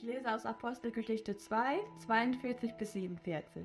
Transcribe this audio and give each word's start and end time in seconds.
Ich 0.00 0.04
lese 0.04 0.32
aus 0.32 0.46
Apostelgeschichte 0.46 1.36
2, 1.36 1.80
42 2.06 2.74
bis 2.74 2.92
47. 2.92 3.64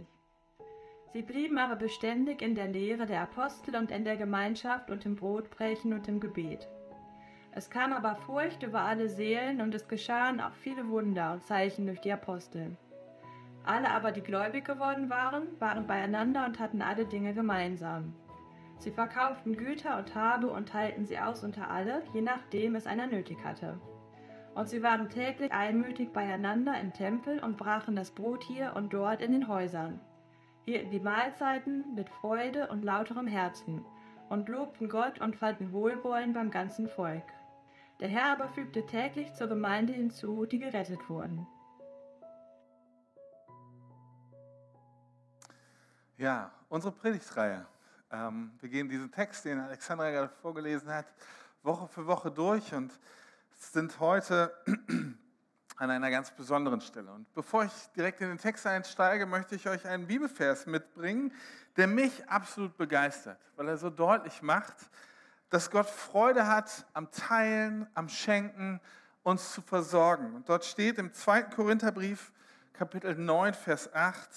Sie 1.11 1.21
blieben 1.21 1.59
aber 1.59 1.75
beständig 1.75 2.41
in 2.41 2.55
der 2.55 2.69
Lehre 2.69 3.05
der 3.05 3.21
Apostel 3.21 3.75
und 3.75 3.91
in 3.91 4.03
der 4.03 4.17
Gemeinschaft 4.17 4.89
und 4.89 5.05
im 5.05 5.15
Brotbrechen 5.15 5.93
und 5.93 6.07
im 6.07 6.19
Gebet. 6.19 6.67
Es 7.51 7.69
kam 7.69 7.93
aber 7.93 8.15
Furcht 8.15 8.63
über 8.63 8.81
alle 8.81 9.09
Seelen 9.09 9.61
und 9.61 9.75
es 9.75 9.87
geschahen 9.87 10.41
auch 10.41 10.55
viele 10.55 10.89
Wunder 10.89 11.33
und 11.33 11.43
Zeichen 11.43 11.85
durch 11.85 12.01
die 12.01 12.11
Apostel. 12.11 12.77
Alle 13.63 13.91
aber, 13.91 14.11
die 14.11 14.21
gläubig 14.21 14.65
geworden 14.65 15.11
waren, 15.11 15.43
waren 15.59 15.85
beieinander 15.85 16.47
und 16.47 16.57
hatten 16.57 16.81
alle 16.81 17.05
Dinge 17.05 17.35
gemeinsam. 17.35 18.15
Sie 18.79 18.89
verkauften 18.89 19.55
Güter 19.55 19.99
und 19.99 20.15
Habe 20.15 20.47
und 20.49 20.69
teilten 20.69 21.05
sie 21.05 21.19
aus 21.19 21.43
unter 21.43 21.69
alle, 21.69 22.01
je 22.11 22.21
nachdem 22.21 22.73
es 22.73 22.87
einer 22.87 23.05
nötig 23.05 23.37
hatte. 23.43 23.79
Und 24.55 24.69
sie 24.69 24.83
waren 24.83 25.09
täglich 25.09 25.51
einmütig 25.51 26.13
beieinander 26.13 26.79
im 26.79 26.93
Tempel 26.93 27.39
und 27.39 27.57
brachen 27.57 27.95
das 27.95 28.11
Brot 28.11 28.43
hier 28.43 28.73
und 28.75 28.93
dort 28.93 29.21
in 29.21 29.31
den 29.31 29.47
Häusern, 29.47 29.99
hielten 30.65 30.91
die 30.91 30.99
Mahlzeiten 30.99 31.95
mit 31.95 32.09
Freude 32.09 32.67
und 32.67 32.83
lauterem 32.83 33.25
Herzen 33.25 33.83
und 34.29 34.49
lobten 34.49 34.89
Gott 34.89 35.19
und 35.19 35.35
fanden 35.35 35.71
Wohlwollen 35.71 36.33
beim 36.33 36.51
ganzen 36.51 36.87
Volk. 36.87 37.23
Der 37.99 38.09
Herr 38.09 38.33
aber 38.33 38.47
fügte 38.49 38.85
täglich 38.85 39.33
zur 39.33 39.47
Gemeinde 39.47 39.93
hinzu, 39.93 40.45
die 40.45 40.59
gerettet 40.59 41.09
wurden. 41.09 41.47
Ja, 46.17 46.51
unsere 46.69 46.93
Predigtreihe. 46.93 47.65
Ähm, 48.11 48.51
wir 48.59 48.69
gehen 48.69 48.87
diesen 48.87 49.11
Text, 49.11 49.45
den 49.45 49.59
Alexandra 49.59 50.11
gerade 50.11 50.29
vorgelesen 50.29 50.89
hat, 50.93 51.07
Woche 51.63 51.87
für 51.87 52.05
Woche 52.05 52.29
durch 52.29 52.73
und 52.73 52.91
sind 53.71 53.99
heute 53.99 54.53
an 55.77 55.89
einer 55.89 56.09
ganz 56.11 56.31
besonderen 56.31 56.81
Stelle. 56.81 57.11
Und 57.11 57.31
bevor 57.33 57.63
ich 57.63 57.71
direkt 57.95 58.21
in 58.21 58.29
den 58.29 58.37
Text 58.37 58.67
einsteige, 58.67 59.25
möchte 59.25 59.55
ich 59.55 59.67
euch 59.67 59.85
einen 59.87 60.07
Bibelvers 60.07 60.65
mitbringen, 60.65 61.33
der 61.77 61.87
mich 61.87 62.27
absolut 62.29 62.77
begeistert, 62.77 63.39
weil 63.55 63.67
er 63.67 63.77
so 63.77 63.89
deutlich 63.89 64.41
macht, 64.41 64.75
dass 65.49 65.69
Gott 65.69 65.89
Freude 65.89 66.47
hat 66.47 66.85
am 66.93 67.11
Teilen, 67.11 67.87
am 67.93 68.09
Schenken, 68.09 68.79
uns 69.23 69.53
zu 69.53 69.61
versorgen. 69.61 70.33
Und 70.33 70.49
dort 70.49 70.65
steht 70.65 70.97
im 70.97 71.13
2. 71.13 71.43
Korintherbrief, 71.43 72.31
Kapitel 72.73 73.15
9, 73.15 73.53
Vers 73.53 73.93
8, 73.93 74.29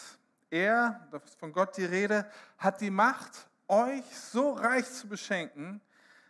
er, 0.51 1.07
da 1.11 1.19
ist 1.19 1.39
von 1.39 1.53
Gott 1.53 1.77
die 1.77 1.85
Rede, 1.85 2.31
hat 2.59 2.81
die 2.81 2.91
Macht, 2.91 3.49
euch 3.69 4.05
so 4.17 4.53
reich 4.53 4.91
zu 4.91 5.09
beschenken, 5.09 5.81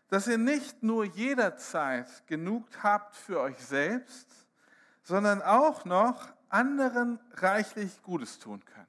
dass 0.09 0.29
ihr 0.29 0.39
nicht 0.39 0.83
nur 0.83 1.05
jederzeit 1.05 2.27
genug 2.27 2.65
habt 2.83 3.15
für 3.17 3.41
euch 3.41 3.59
selbst, 3.59 4.29
sondern 5.03 5.43
auch 5.43 5.85
noch 5.85 6.29
anderen 6.49 7.19
reichlich 7.35 8.03
Gutes 8.03 8.39
tun 8.39 8.65
könnt. 8.65 8.87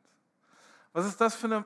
Was 0.94 1.06
ist 1.06 1.20
das 1.20 1.36
für 1.36 1.48
eine 1.48 1.66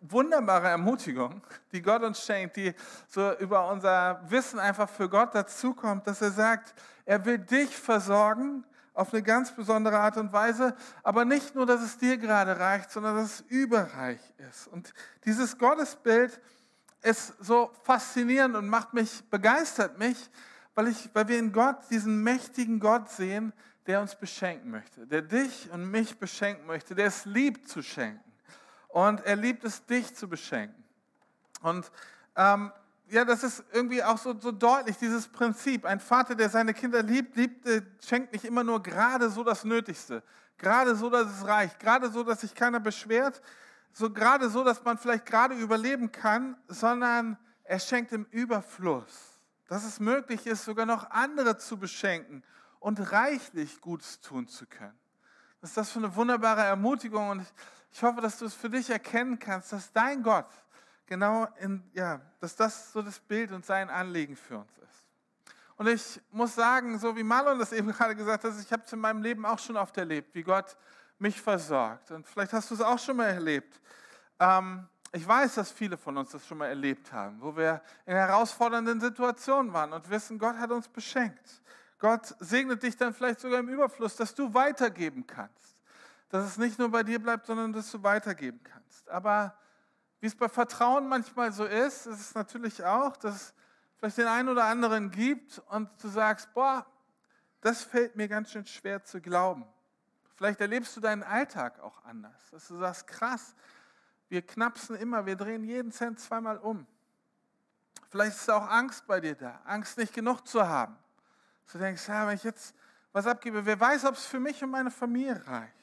wunderbare 0.00 0.68
Ermutigung, 0.68 1.42
die 1.72 1.82
Gott 1.82 2.02
uns 2.02 2.24
schenkt, 2.24 2.56
die 2.56 2.74
so 3.08 3.36
über 3.38 3.70
unser 3.70 4.20
Wissen 4.28 4.58
einfach 4.58 4.88
für 4.88 5.08
Gott 5.08 5.34
dazukommt, 5.34 6.06
dass 6.06 6.22
er 6.22 6.30
sagt, 6.30 6.74
er 7.04 7.24
will 7.24 7.38
dich 7.38 7.76
versorgen 7.76 8.64
auf 8.94 9.12
eine 9.12 9.22
ganz 9.22 9.54
besondere 9.54 9.98
Art 9.98 10.16
und 10.16 10.32
Weise, 10.32 10.74
aber 11.02 11.24
nicht 11.24 11.54
nur, 11.54 11.66
dass 11.66 11.82
es 11.82 11.98
dir 11.98 12.16
gerade 12.16 12.58
reicht, 12.58 12.90
sondern 12.90 13.16
dass 13.16 13.40
es 13.40 13.40
überreich 13.48 14.20
ist. 14.50 14.68
Und 14.68 14.92
dieses 15.24 15.58
Gottesbild 15.58 16.40
ist 17.02 17.34
so 17.40 17.70
faszinierend 17.82 18.56
und 18.56 18.68
macht 18.68 18.92
mich, 18.92 19.22
begeistert 19.30 19.98
mich, 19.98 20.30
weil, 20.74 20.88
ich, 20.88 21.10
weil 21.14 21.28
wir 21.28 21.38
in 21.38 21.52
Gott 21.52 21.78
diesen 21.90 22.22
mächtigen 22.22 22.80
Gott 22.80 23.10
sehen, 23.10 23.52
der 23.86 24.00
uns 24.00 24.14
beschenken 24.14 24.70
möchte, 24.70 25.06
der 25.06 25.22
dich 25.22 25.70
und 25.72 25.90
mich 25.90 26.18
beschenken 26.18 26.66
möchte, 26.66 26.94
der 26.94 27.06
es 27.06 27.24
liebt 27.24 27.68
zu 27.68 27.82
schenken. 27.82 28.22
Und 28.88 29.24
er 29.24 29.36
liebt 29.36 29.64
es, 29.64 29.84
dich 29.86 30.14
zu 30.14 30.28
beschenken. 30.28 30.84
Und 31.62 31.90
ähm, 32.36 32.72
ja, 33.08 33.24
das 33.24 33.42
ist 33.42 33.64
irgendwie 33.72 34.02
auch 34.02 34.18
so, 34.18 34.38
so 34.38 34.52
deutlich, 34.52 34.96
dieses 34.96 35.26
Prinzip. 35.26 35.84
Ein 35.84 36.00
Vater, 36.00 36.34
der 36.34 36.48
seine 36.48 36.72
Kinder 36.72 37.02
liebt, 37.02 37.36
liebt, 37.36 37.66
schenkt 38.04 38.32
nicht 38.32 38.44
immer 38.44 38.62
nur 38.62 38.82
gerade 38.82 39.30
so 39.30 39.42
das 39.42 39.64
Nötigste. 39.64 40.22
Gerade 40.56 40.94
so, 40.94 41.10
dass 41.10 41.26
es 41.26 41.46
reicht. 41.46 41.80
Gerade 41.80 42.10
so, 42.10 42.22
dass 42.22 42.42
sich 42.42 42.54
keiner 42.54 42.78
beschwert. 42.78 43.42
So 43.92 44.10
gerade 44.10 44.48
so, 44.48 44.64
dass 44.64 44.82
man 44.84 44.98
vielleicht 44.98 45.26
gerade 45.26 45.54
überleben 45.54 46.12
kann, 46.12 46.56
sondern 46.68 47.38
er 47.64 47.78
schenkt 47.78 48.12
im 48.12 48.24
Überfluss. 48.30 49.38
Dass 49.68 49.84
es 49.84 50.00
möglich 50.00 50.46
ist, 50.46 50.64
sogar 50.64 50.86
noch 50.86 51.10
andere 51.10 51.56
zu 51.56 51.76
beschenken 51.76 52.42
und 52.80 53.12
reichlich 53.12 53.80
Gutes 53.80 54.20
tun 54.20 54.48
zu 54.48 54.66
können. 54.66 54.98
Was 55.60 55.70
ist 55.70 55.76
das 55.76 55.90
für 55.90 55.98
eine 55.98 56.14
wunderbare 56.16 56.62
Ermutigung? 56.62 57.28
Und 57.28 57.46
ich, 57.92 58.02
hoffe, 58.02 58.20
dass 58.20 58.38
du 58.38 58.46
es 58.46 58.54
für 58.54 58.70
dich 58.70 58.88
erkennen 58.90 59.38
kannst, 59.38 59.72
dass 59.72 59.92
dein 59.92 60.22
Gott, 60.22 60.48
genau 61.06 61.46
in, 61.58 61.82
ja, 61.92 62.20
dass 62.40 62.56
das 62.56 62.92
so 62.92 63.02
das 63.02 63.20
Bild 63.20 63.52
und 63.52 63.64
sein 63.64 63.90
Anliegen 63.90 64.36
für 64.36 64.58
uns 64.58 64.72
ist. 64.78 65.04
Und 65.76 65.86
ich 65.86 66.20
muss 66.30 66.54
sagen, 66.54 66.98
so 66.98 67.14
wie 67.16 67.22
Marlon 67.22 67.58
das 67.58 67.72
eben 67.72 67.88
gerade 67.92 68.16
gesagt 68.16 68.44
hat, 68.44 68.52
ich 68.60 68.72
habe 68.72 68.82
es 68.84 68.92
in 68.92 68.98
meinem 68.98 69.22
Leben 69.22 69.44
auch 69.44 69.58
schon 69.58 69.76
oft 69.76 69.96
erlebt, 69.96 70.34
wie 70.34 70.42
Gott 70.42 70.76
mich 71.20 71.40
versorgt. 71.40 72.10
Und 72.10 72.26
vielleicht 72.26 72.52
hast 72.52 72.70
du 72.70 72.74
es 72.74 72.80
auch 72.80 72.98
schon 72.98 73.16
mal 73.16 73.26
erlebt. 73.26 73.80
Ähm, 74.38 74.88
ich 75.12 75.26
weiß, 75.26 75.56
dass 75.56 75.70
viele 75.70 75.96
von 75.96 76.16
uns 76.16 76.30
das 76.30 76.46
schon 76.46 76.58
mal 76.58 76.68
erlebt 76.68 77.12
haben, 77.12 77.40
wo 77.40 77.56
wir 77.56 77.82
in 78.06 78.14
herausfordernden 78.14 79.00
Situationen 79.00 79.72
waren 79.72 79.92
und 79.92 80.08
wissen, 80.08 80.38
Gott 80.38 80.56
hat 80.56 80.70
uns 80.70 80.88
beschenkt. 80.88 81.62
Gott 81.98 82.34
segnet 82.38 82.82
dich 82.82 82.96
dann 82.96 83.12
vielleicht 83.12 83.40
sogar 83.40 83.58
im 83.58 83.68
Überfluss, 83.68 84.16
dass 84.16 84.34
du 84.34 84.54
weitergeben 84.54 85.26
kannst. 85.26 85.76
Dass 86.30 86.46
es 86.46 86.58
nicht 86.58 86.78
nur 86.78 86.90
bei 86.90 87.02
dir 87.02 87.18
bleibt, 87.18 87.46
sondern 87.46 87.72
dass 87.72 87.90
du 87.90 88.02
weitergeben 88.02 88.60
kannst. 88.62 89.08
Aber 89.10 89.54
wie 90.20 90.26
es 90.26 90.34
bei 90.34 90.48
Vertrauen 90.48 91.08
manchmal 91.08 91.52
so 91.52 91.64
ist, 91.64 92.06
ist 92.06 92.20
es 92.20 92.34
natürlich 92.34 92.84
auch, 92.84 93.16
dass 93.16 93.34
es 93.34 93.54
vielleicht 93.96 94.18
den 94.18 94.28
einen 94.28 94.48
oder 94.48 94.64
anderen 94.64 95.10
gibt 95.10 95.60
und 95.68 95.90
du 96.02 96.08
sagst, 96.08 96.52
boah, 96.54 96.86
das 97.60 97.82
fällt 97.82 98.16
mir 98.16 98.28
ganz 98.28 98.52
schön 98.52 98.64
schwer 98.64 99.04
zu 99.04 99.20
glauben. 99.20 99.66
Vielleicht 100.40 100.62
erlebst 100.62 100.96
du 100.96 101.02
deinen 101.02 101.22
Alltag 101.22 101.78
auch 101.80 102.02
anders, 102.02 102.32
dass 102.50 102.66
du 102.68 102.78
sagst, 102.78 103.06
krass, 103.06 103.54
wir 104.30 104.40
knapsen 104.40 104.96
immer, 104.96 105.26
wir 105.26 105.36
drehen 105.36 105.62
jeden 105.64 105.92
Cent 105.92 106.18
zweimal 106.18 106.56
um. 106.56 106.86
Vielleicht 108.08 108.38
ist 108.38 108.50
auch 108.50 108.66
Angst 108.66 109.06
bei 109.06 109.20
dir 109.20 109.34
da, 109.34 109.60
Angst 109.66 109.98
nicht 109.98 110.14
genug 110.14 110.48
zu 110.48 110.66
haben. 110.66 110.96
Du 111.70 111.76
denkst, 111.76 112.08
ja, 112.08 112.26
wenn 112.26 112.36
ich 112.36 112.42
jetzt 112.42 112.74
was 113.12 113.26
abgebe, 113.26 113.66
wer 113.66 113.78
weiß, 113.78 114.06
ob 114.06 114.14
es 114.14 114.24
für 114.24 114.40
mich 114.40 114.64
und 114.64 114.70
meine 114.70 114.90
Familie 114.90 115.46
reicht. 115.46 115.74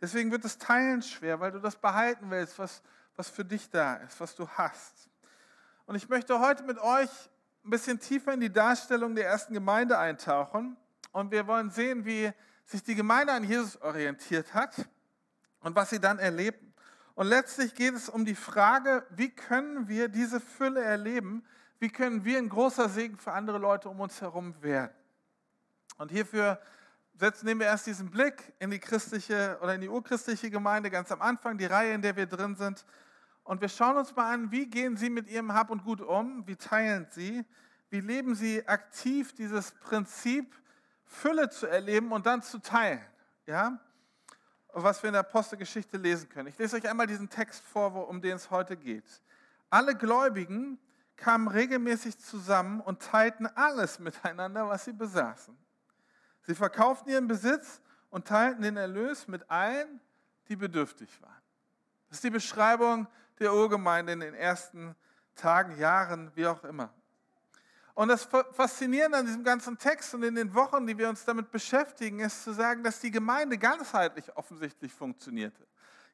Deswegen 0.00 0.30
wird 0.30 0.46
das 0.46 0.56
Teilen 0.56 1.02
schwer, 1.02 1.38
weil 1.38 1.52
du 1.52 1.60
das 1.60 1.76
behalten 1.76 2.30
willst, 2.30 2.58
was, 2.58 2.80
was 3.16 3.28
für 3.28 3.44
dich 3.44 3.68
da 3.68 3.96
ist, 3.96 4.18
was 4.18 4.34
du 4.34 4.48
hast. 4.48 5.10
Und 5.84 5.94
ich 5.94 6.08
möchte 6.08 6.40
heute 6.40 6.62
mit 6.62 6.78
euch 6.78 7.10
ein 7.66 7.68
bisschen 7.68 8.00
tiefer 8.00 8.32
in 8.32 8.40
die 8.40 8.50
Darstellung 8.50 9.14
der 9.14 9.26
ersten 9.26 9.52
Gemeinde 9.52 9.98
eintauchen. 9.98 10.74
Und 11.12 11.32
wir 11.32 11.46
wollen 11.46 11.68
sehen, 11.68 12.06
wie 12.06 12.32
sich 12.68 12.82
die 12.82 12.94
Gemeinde 12.94 13.32
an 13.32 13.44
Jesus 13.44 13.80
orientiert 13.80 14.52
hat 14.52 14.88
und 15.60 15.74
was 15.74 15.90
sie 15.90 16.00
dann 16.00 16.18
erleben. 16.18 16.74
Und 17.14 17.26
letztlich 17.26 17.74
geht 17.74 17.94
es 17.94 18.08
um 18.08 18.24
die 18.24 18.34
Frage, 18.34 19.04
wie 19.10 19.30
können 19.30 19.88
wir 19.88 20.08
diese 20.08 20.38
Fülle 20.38 20.82
erleben? 20.84 21.44
Wie 21.80 21.88
können 21.88 22.24
wir 22.24 22.38
ein 22.38 22.48
großer 22.48 22.88
Segen 22.88 23.16
für 23.16 23.32
andere 23.32 23.58
Leute 23.58 23.88
um 23.88 24.00
uns 24.00 24.20
herum 24.20 24.54
werden? 24.62 24.94
Und 25.96 26.10
hierfür 26.10 26.60
setzen, 27.14 27.46
nehmen 27.46 27.60
wir 27.60 27.66
erst 27.66 27.86
diesen 27.86 28.10
Blick 28.10 28.52
in 28.58 28.70
die 28.70 28.78
christliche 28.78 29.58
oder 29.62 29.74
in 29.74 29.80
die 29.80 29.88
urchristliche 29.88 30.50
Gemeinde 30.50 30.90
ganz 30.90 31.10
am 31.10 31.22
Anfang, 31.22 31.58
die 31.58 31.64
Reihe, 31.64 31.94
in 31.94 32.02
der 32.02 32.16
wir 32.16 32.26
drin 32.26 32.54
sind. 32.54 32.84
Und 33.44 33.62
wir 33.62 33.68
schauen 33.68 33.96
uns 33.96 34.14
mal 34.14 34.32
an, 34.32 34.52
wie 34.52 34.66
gehen 34.66 34.96
Sie 34.96 35.08
mit 35.08 35.26
Ihrem 35.28 35.54
Hab 35.54 35.70
und 35.70 35.84
Gut 35.84 36.02
um? 36.02 36.46
Wie 36.46 36.56
teilen 36.56 37.06
Sie? 37.10 37.44
Wie 37.88 38.00
leben 38.00 38.34
Sie 38.34 38.68
aktiv 38.68 39.34
dieses 39.34 39.72
Prinzip, 39.72 40.54
Fülle 41.08 41.48
zu 41.48 41.66
erleben 41.66 42.12
und 42.12 42.26
dann 42.26 42.42
zu 42.42 42.58
teilen? 42.58 43.04
Ja? 43.46 43.78
Was 44.72 45.02
wir 45.02 45.08
in 45.08 45.14
der 45.14 45.20
Apostelgeschichte 45.20 45.96
lesen 45.96 46.28
können. 46.28 46.48
Ich 46.48 46.58
lese 46.58 46.76
euch 46.76 46.88
einmal 46.88 47.06
diesen 47.06 47.28
Text 47.28 47.64
vor, 47.64 48.08
um 48.08 48.20
den 48.20 48.36
es 48.36 48.50
heute 48.50 48.76
geht. 48.76 49.22
Alle 49.70 49.96
Gläubigen 49.96 50.78
kamen 51.16 51.48
regelmäßig 51.48 52.18
zusammen 52.18 52.80
und 52.80 53.02
teilten 53.02 53.46
alles 53.46 53.98
miteinander, 53.98 54.68
was 54.68 54.84
sie 54.84 54.92
besaßen. 54.92 55.56
Sie 56.42 56.54
verkauften 56.54 57.10
ihren 57.10 57.26
Besitz 57.26 57.80
und 58.10 58.28
teilten 58.28 58.62
den 58.62 58.76
Erlös 58.76 59.26
mit 59.26 59.50
allen, 59.50 60.00
die 60.48 60.56
bedürftig 60.56 61.20
waren. 61.20 61.42
Das 62.08 62.18
ist 62.18 62.24
die 62.24 62.30
Beschreibung 62.30 63.06
der 63.38 63.52
Urgemeinde 63.52 64.12
in 64.12 64.20
den 64.20 64.34
ersten 64.34 64.94
Tagen, 65.34 65.76
Jahren, 65.78 66.30
wie 66.34 66.46
auch 66.46 66.64
immer. 66.64 66.92
Und 67.98 68.06
das 68.06 68.28
Faszinierende 68.52 69.18
an 69.18 69.26
diesem 69.26 69.42
ganzen 69.42 69.76
Text 69.76 70.14
und 70.14 70.22
in 70.22 70.36
den 70.36 70.54
Wochen, 70.54 70.86
die 70.86 70.96
wir 70.96 71.08
uns 71.08 71.24
damit 71.24 71.50
beschäftigen, 71.50 72.20
ist 72.20 72.44
zu 72.44 72.52
sagen, 72.52 72.84
dass 72.84 73.00
die 73.00 73.10
Gemeinde 73.10 73.58
ganzheitlich 73.58 74.36
offensichtlich 74.36 74.92
funktionierte. 74.92 75.66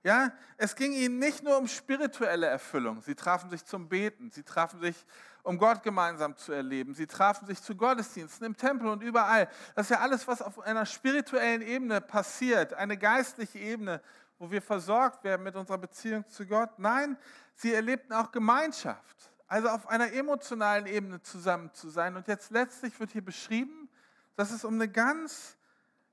Ja, 0.03 0.33
es 0.57 0.75
ging 0.75 0.93
ihnen 0.93 1.19
nicht 1.19 1.43
nur 1.43 1.59
um 1.59 1.69
spirituelle 1.69 2.47
Erfüllung. 2.47 3.03
Sie 3.03 3.15
trafen 3.15 3.51
sich 3.51 3.67
zum 3.67 3.87
Beten, 3.87 4.31
sie 4.31 4.43
trafen 4.43 4.81
sich, 4.81 4.97
um 5.43 5.59
Gott 5.59 5.83
gemeinsam 5.83 6.35
zu 6.39 6.53
erleben. 6.53 6.95
Sie 6.95 7.07
trafen 7.07 7.45
sich 7.45 7.61
zu 7.61 7.77
Gottesdiensten 7.77 8.47
im 8.47 8.57
Tempel 8.57 8.89
und 8.89 9.03
überall. 9.03 9.47
Das 9.75 9.85
ist 9.85 9.91
ja 9.91 10.01
alles, 10.01 10.27
was 10.27 10.41
auf 10.41 10.61
einer 10.61 10.87
spirituellen 10.87 11.61
Ebene 11.61 12.01
passiert, 12.01 12.73
eine 12.73 12.97
geistliche 12.97 13.59
Ebene, 13.59 14.01
wo 14.39 14.51
wir 14.51 14.63
versorgt 14.63 15.23
werden 15.23 15.43
mit 15.43 15.55
unserer 15.55 15.77
Beziehung 15.77 16.27
zu 16.29 16.47
Gott. 16.47 16.79
Nein, 16.79 17.19
sie 17.55 17.75
erlebten 17.75 18.15
auch 18.15 18.33
Gemeinschaft, 18.33 19.34
also 19.55 19.69
auf 19.69 19.87
einer 19.87 20.13
emotionalen 20.13 20.87
Ebene 20.87 21.23
zusammen 21.23 21.73
zu 21.73 21.89
sein. 21.89 22.17
Und 22.17 22.27
jetzt 22.27 22.51
letztlich 22.51 22.99
wird 22.99 23.13
hier 23.13 23.25
beschrieben, 23.25 23.89
dass 24.35 24.51
es 24.51 24.65
um 24.65 24.75
eine 24.75 24.89
ganz 24.89 25.57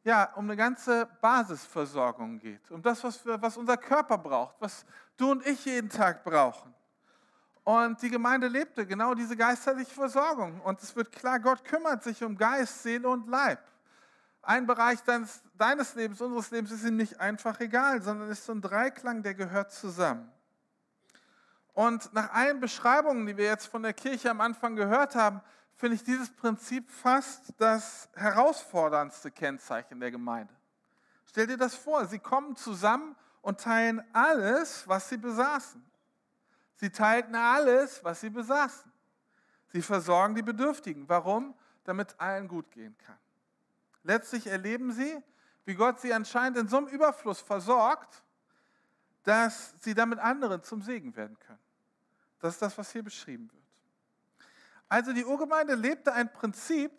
ja, 0.04 0.32
um 0.36 0.46
eine 0.46 0.56
ganze 0.56 1.08
Basisversorgung 1.22 2.38
geht, 2.38 2.70
um 2.72 2.82
das, 2.84 3.04
was, 3.04 3.24
wir, 3.26 3.42
was 3.42 3.58
unser 3.58 3.78
Körper 3.78 4.18
braucht, 4.18 4.56
was 4.60 4.86
du 5.18 5.32
und 5.32 5.46
ich 5.46 5.66
jeden 5.66 5.90
Tag 5.90 6.24
brauchen. 6.24 6.74
Und 7.64 8.00
die 8.02 8.10
Gemeinde 8.10 8.48
lebte 8.48 8.86
genau 8.86 9.16
diese 9.16 9.36
geistliche 9.36 9.92
Versorgung. 9.92 10.62
Und 10.62 10.82
es 10.82 10.96
wird 10.96 11.12
klar, 11.12 11.40
Gott 11.40 11.64
kümmert 11.64 12.04
sich 12.04 12.24
um 12.24 12.36
Geist, 12.38 12.84
Seele 12.84 13.10
und 13.10 13.28
Leib. 13.28 13.60
Ein 14.44 14.68
Bereich 14.68 15.02
deines, 15.04 15.42
deines 15.56 15.96
Lebens, 15.96 16.22
unseres 16.22 16.50
Lebens 16.52 16.72
ist 16.72 16.84
ihm 16.84 16.98
nicht 16.98 17.20
einfach 17.20 17.60
egal, 17.60 18.02
sondern 18.02 18.30
ist 18.30 18.46
so 18.46 18.54
ein 18.54 18.62
Dreiklang, 18.62 19.22
der 19.24 19.34
gehört 19.34 19.72
zusammen. 19.72 20.32
Und 21.74 22.14
nach 22.14 22.34
allen 22.34 22.60
Beschreibungen, 22.60 23.26
die 23.26 23.38
wir 23.38 23.46
jetzt 23.46 23.68
von 23.68 23.84
der 23.84 23.94
Kirche 23.94 24.30
am 24.30 24.42
Anfang 24.42 24.76
gehört 24.76 25.16
haben, 25.16 25.42
finde 25.76 25.96
ich 25.96 26.04
dieses 26.04 26.30
Prinzip 26.30 26.90
fast 26.92 27.54
das 27.58 28.10
herausforderndste 28.14 29.32
Kennzeichen 29.32 30.00
der 30.00 30.12
Gemeinde. 30.12 30.54
Stell 31.26 31.48
dir 31.48 31.58
das 31.58 31.76
vor, 31.76 32.06
sie 32.06 32.20
kommen 32.20 32.56
zusammen 32.56 33.16
und 33.42 33.62
teilen 33.62 34.04
alles, 34.14 34.88
was 34.88 35.10
sie 35.10 35.18
besaßen. 35.18 35.84
Sie 36.76 36.90
teilten 36.90 37.36
alles, 37.36 38.04
was 38.04 38.22
sie 38.22 38.30
besaßen. 38.30 38.92
Sie 39.68 39.82
versorgen 39.82 40.36
die 40.36 40.42
Bedürftigen. 40.42 41.08
Warum? 41.08 41.56
Damit 41.84 42.20
allen 42.20 42.48
gut 42.48 42.70
gehen 42.72 42.98
kann. 42.98 43.18
Letztlich 44.04 44.48
erleben 44.48 44.92
sie, 44.92 45.24
wie 45.66 45.76
Gott 45.76 46.00
sie 46.02 46.14
anscheinend 46.14 46.58
in 46.58 46.68
so 46.68 46.78
einem 46.78 46.88
Überfluss 46.88 47.40
versorgt, 47.40 48.24
dass 49.24 49.74
sie 49.80 49.94
damit 49.94 50.20
anderen 50.20 50.64
zum 50.64 50.82
Segen 50.82 51.16
werden 51.16 51.38
können. 51.40 51.60
Das 52.40 52.54
ist 52.54 52.62
das, 52.62 52.78
was 52.78 52.92
hier 52.92 53.04
beschrieben 53.04 53.50
wird. 53.52 53.62
Also 54.90 55.14
die 55.14 55.24
Urgemeinde 55.24 55.76
lebte 55.76 56.12
ein 56.12 56.32
Prinzip, 56.34 56.92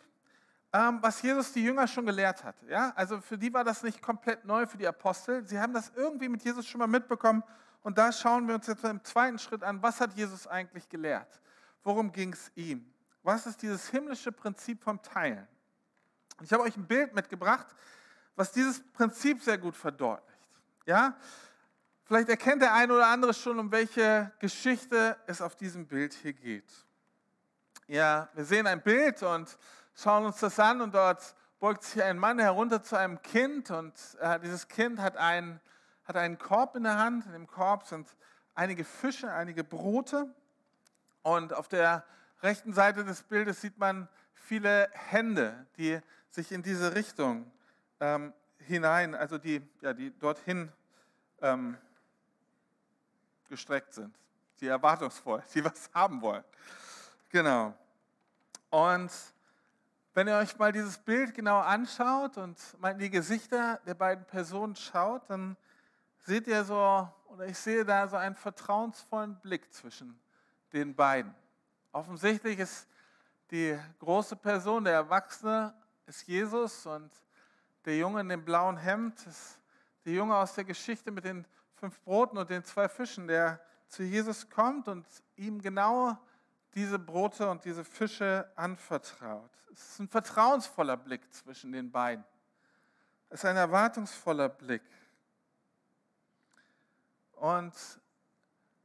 ähm, 0.73 0.99
was 1.03 1.21
Jesus 1.21 1.53
die 1.53 1.63
Jünger 1.63 1.87
schon 1.87 2.07
gelehrt 2.07 2.43
hatte. 2.43 2.67
Ja? 2.67 2.93
Also 2.97 3.21
für 3.21 3.37
die 3.37 3.53
war 3.53 3.65
das 3.65 3.83
nicht 3.83 4.01
komplett 4.01 4.45
neu, 4.45 4.67
für 4.67 4.79
die 4.79 4.87
Apostel. 4.87 5.47
Sie 5.47 5.61
haben 5.61 5.75
das 5.75 5.93
irgendwie 5.95 6.29
mit 6.29 6.43
Jesus 6.43 6.67
schon 6.67 6.79
mal 6.79 6.87
mitbekommen. 6.87 7.43
Und 7.83 7.99
da 7.99 8.13
schauen 8.13 8.47
wir 8.49 8.55
uns 8.55 8.67
jetzt 8.67 8.85
im 8.85 9.03
zweiten 9.05 9.39
Schritt 9.39 9.63
an, 9.63 9.83
was 9.83 10.01
hat 10.01 10.15
Jesus 10.15 10.47
eigentlich 10.47 10.89
gelehrt? 10.89 11.41
Worum 11.83 12.13
ging 12.13 12.33
es 12.33 12.51
ihm? 12.55 12.91
Was 13.23 13.47
ist 13.47 13.61
dieses 13.61 13.89
himmlische 13.89 14.33
Prinzip 14.33 14.83
vom 14.83 15.03
Teilen? 15.03 15.47
Ich 16.41 16.53
habe 16.53 16.63
euch 16.63 16.77
ein 16.77 16.87
Bild 16.87 17.15
mitgebracht, 17.15 17.67
was 18.37 18.53
dieses 18.53 18.83
Prinzip 18.93 19.43
sehr 19.43 19.59
gut 19.59 19.77
verdeutlicht. 19.77 20.49
Ja? 20.87 21.17
Vielleicht 22.13 22.29
erkennt 22.29 22.61
der 22.61 22.75
eine 22.75 22.93
oder 22.93 23.07
andere 23.07 23.33
schon, 23.33 23.59
um 23.59 23.73
welche 23.73 24.31
Geschichte 24.39 25.17
es 25.27 25.41
auf 25.41 25.57
diesem 25.57 25.87
Bild 25.87 26.13
hier 26.13 26.35
geht. 26.35 26.71
Ja, 27.87 28.29
wir 28.35 28.45
sehen 28.45 28.67
ein 28.67 28.83
Bild 28.83 29.23
und 29.23 29.57
schauen 29.95 30.27
uns 30.27 30.39
das 30.39 30.59
an 30.59 30.83
und 30.83 30.95
dort 30.95 31.35
beugt 31.59 31.85
sich 31.85 32.03
ein 32.03 32.19
Mann 32.19 32.39
herunter 32.39 32.83
zu 32.83 32.97
einem 32.97 33.23
Kind 33.23 33.71
und 33.71 33.95
äh, 34.21 34.39
dieses 34.41 34.69
Kind 34.69 35.01
hat 35.01 35.17
einen, 35.17 35.59
hat 36.05 36.17
einen 36.17 36.37
Korb 36.37 36.77
in 36.77 36.83
der 36.83 36.99
Hand. 36.99 37.25
In 37.25 37.33
dem 37.33 37.47
Korb 37.47 37.87
sind 37.87 38.07
einige 38.55 38.85
Fische, 38.85 39.33
einige 39.33 39.65
Brote 39.65 40.35
und 41.23 41.55
auf 41.55 41.67
der 41.67 42.05
rechten 42.43 42.75
Seite 42.75 43.07
des 43.07 43.23
Bildes 43.23 43.63
sieht 43.63 43.79
man 43.79 44.07
viele 44.35 44.91
Hände, 44.93 45.67
die 45.79 45.99
sich 46.29 46.53
in 46.53 46.63
diese 46.63 46.95
Richtung 46.95 47.51
ähm, 48.01 48.35
hinein, 48.59 49.15
also 49.15 49.39
die, 49.39 49.67
ja, 49.81 49.95
die 49.95 50.11
dorthin 50.19 50.71
ähm, 51.41 51.79
gestreckt 53.53 53.93
sind, 53.93 54.19
die 54.61 54.67
erwartungsvoll, 54.67 55.43
die 55.55 55.63
was 55.63 55.91
haben 55.93 56.23
wollen. 56.23 56.43
Genau. 57.29 57.75
Und 58.71 59.11
wenn 60.15 60.27
ihr 60.27 60.37
euch 60.37 60.57
mal 60.59 60.73
dieses 60.73 60.97
Bild 60.97 61.35
genau 61.35 61.61
anschaut 61.61 62.39
und 62.39 62.59
mal 62.81 62.93
in 62.93 62.99
die 62.99 63.11
Gesichter 63.11 63.79
der 63.87 63.93
beiden 63.93 64.25
Personen 64.25 64.75
schaut, 64.75 65.29
dann 65.29 65.57
seht 66.21 66.47
ihr 66.47 66.65
so, 66.65 67.07
oder 67.27 67.47
ich 67.47 67.59
sehe 67.59 67.85
da 67.85 68.09
so 68.09 68.17
einen 68.17 68.35
vertrauensvollen 68.35 69.39
Blick 69.41 69.71
zwischen 69.71 70.19
den 70.73 70.95
beiden. 70.95 71.35
Offensichtlich 71.93 72.59
ist 72.59 72.89
die 73.51 73.79
große 73.99 74.37
Person, 74.37 74.85
der 74.85 74.95
Erwachsene, 74.95 75.75
ist 76.07 76.27
Jesus 76.27 76.87
und 76.87 77.11
der 77.85 77.99
Junge 77.99 78.23
in 78.23 78.31
dem 78.31 78.45
blauen 78.45 78.79
Hemd 78.79 79.27
ist 79.27 79.59
der 80.05 80.15
Junge 80.15 80.37
aus 80.37 80.55
der 80.55 80.65
Geschichte 80.65 81.11
mit 81.11 81.25
den 81.25 81.45
fünf 81.83 82.01
Broten 82.03 82.39
und 82.39 82.49
den 82.49 82.63
zwei 82.63 82.89
Fischen, 82.89 83.27
der 83.27 83.61
zu 83.89 84.05
Jesus 84.05 84.49
kommt 84.49 84.87
und 84.87 85.05
ihm 85.35 85.61
genau 85.61 86.17
diese 86.77 86.97
Brote 86.97 87.51
und 87.51 87.65
diese 87.65 87.83
Fische 87.83 88.49
anvertraut. 88.55 89.51
Es 89.73 89.89
ist 89.89 89.99
ein 89.99 90.07
vertrauensvoller 90.07 90.97
Blick 90.97 91.23
zwischen 91.35 91.73
den 91.73 91.91
beiden. 91.91 92.25
Es 93.31 93.41
ist 93.41 93.47
ein 93.47 93.57
erwartungsvoller 93.57 94.49
Blick. 94.49 94.85
Und 97.33 97.75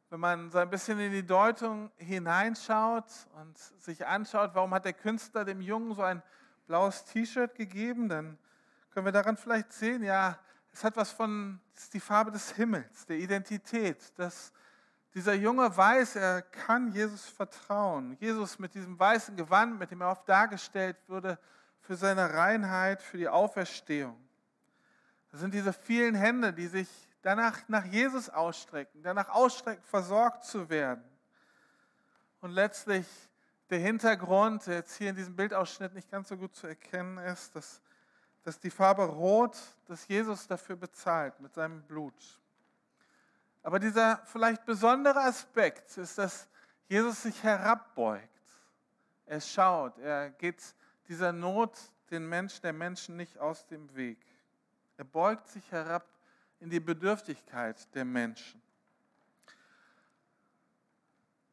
wenn 0.09 0.19
man 0.19 0.49
so 0.49 0.57
ein 0.57 0.69
bisschen 0.71 0.99
in 0.99 1.11
die 1.11 1.23
Deutung 1.23 1.91
hineinschaut 1.97 3.27
und 3.35 3.59
sich 3.59 4.07
anschaut, 4.07 4.55
warum 4.55 4.73
hat 4.73 4.85
der 4.85 4.93
Künstler 4.93 5.45
dem 5.45 5.61
Jungen 5.61 5.93
so 5.93 6.01
ein 6.01 6.23
blaues 6.65 7.05
T-Shirt 7.05 7.53
gegeben, 7.53 8.09
dann 8.09 8.39
können 8.89 9.05
wir 9.05 9.11
daran 9.11 9.37
vielleicht 9.37 9.71
sehen, 9.71 10.01
ja, 10.01 10.39
es 10.77 10.83
hat 10.83 10.95
was 10.95 11.11
von, 11.11 11.59
es 11.75 11.85
ist 11.85 11.93
die 11.95 11.99
Farbe 11.99 12.29
des 12.29 12.51
Himmels, 12.51 13.07
der 13.07 13.17
Identität, 13.17 14.13
das 14.15 14.53
dieser 15.15 15.33
Junge 15.33 15.75
weiß, 15.75 16.17
er 16.17 16.43
kann 16.43 16.91
Jesus 16.91 17.25
vertrauen. 17.25 18.15
Jesus 18.19 18.59
mit 18.59 18.75
diesem 18.75 18.99
weißen 18.99 19.35
Gewand, 19.35 19.79
mit 19.79 19.89
dem 19.89 20.01
er 20.01 20.11
oft 20.11 20.29
dargestellt 20.29 20.97
würde, 21.07 21.39
für 21.79 21.95
seine 21.95 22.31
Reinheit, 22.31 23.01
für 23.01 23.17
die 23.17 23.27
Auferstehung. 23.27 24.23
Das 25.31 25.39
sind 25.39 25.55
diese 25.55 25.73
vielen 25.73 26.13
Hände, 26.13 26.53
die 26.53 26.67
sich 26.67 26.87
danach 27.23 27.67
nach 27.67 27.85
Jesus 27.85 28.29
ausstrecken, 28.29 29.01
danach 29.01 29.29
ausstrecken, 29.29 29.83
versorgt 29.83 30.43
zu 30.43 30.69
werden. 30.69 31.03
Und 32.39 32.51
letztlich 32.51 33.07
der 33.71 33.79
Hintergrund, 33.79 34.67
der 34.67 34.75
jetzt 34.75 34.95
hier 34.97 35.09
in 35.09 35.15
diesem 35.15 35.35
Bildausschnitt 35.35 35.95
nicht 35.95 36.11
ganz 36.11 36.29
so 36.29 36.37
gut 36.37 36.55
zu 36.55 36.67
erkennen 36.67 37.17
ist, 37.17 37.55
dass, 37.55 37.81
dass 38.43 38.59
die 38.59 38.69
Farbe 38.69 39.03
Rot, 39.03 39.57
dass 39.85 40.07
Jesus 40.07 40.47
dafür 40.47 40.75
bezahlt 40.75 41.39
mit 41.39 41.53
seinem 41.53 41.81
Blut. 41.83 42.13
Aber 43.63 43.79
dieser 43.79 44.21
vielleicht 44.25 44.65
besondere 44.65 45.19
Aspekt 45.19 45.97
ist, 45.97 46.17
dass 46.17 46.47
Jesus 46.87 47.23
sich 47.23 47.43
herabbeugt. 47.43 48.29
Er 49.25 49.41
schaut, 49.41 49.97
er 49.97 50.29
geht 50.29 50.63
dieser 51.09 51.33
Not 51.33 51.77
den 52.09 52.27
Menschen, 52.27 52.61
der 52.61 52.73
Menschen 52.73 53.17
nicht 53.17 53.37
aus 53.37 53.67
dem 53.67 53.93
Weg. 53.95 54.19
Er 54.95 55.03
beugt 55.03 55.49
sich 55.49 55.69
herab 55.71 56.05
in 56.59 56.69
die 56.69 56.79
Bedürftigkeit 56.79 57.93
der 57.93 58.05
Menschen. 58.05 58.61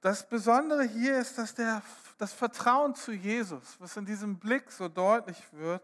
Das 0.01 0.29
Besondere 0.29 0.85
hier 0.85 1.19
ist, 1.19 1.39
dass 1.39 1.55
der, 1.55 1.83
das 2.19 2.33
Vertrauen 2.33 2.95
zu 2.95 3.13
Jesus, 3.13 3.77
was 3.81 3.97
in 3.97 4.05
diesem 4.05 4.39
Blick 4.39 4.71
so 4.71 4.89
deutlich 4.89 5.43
wird, 5.53 5.83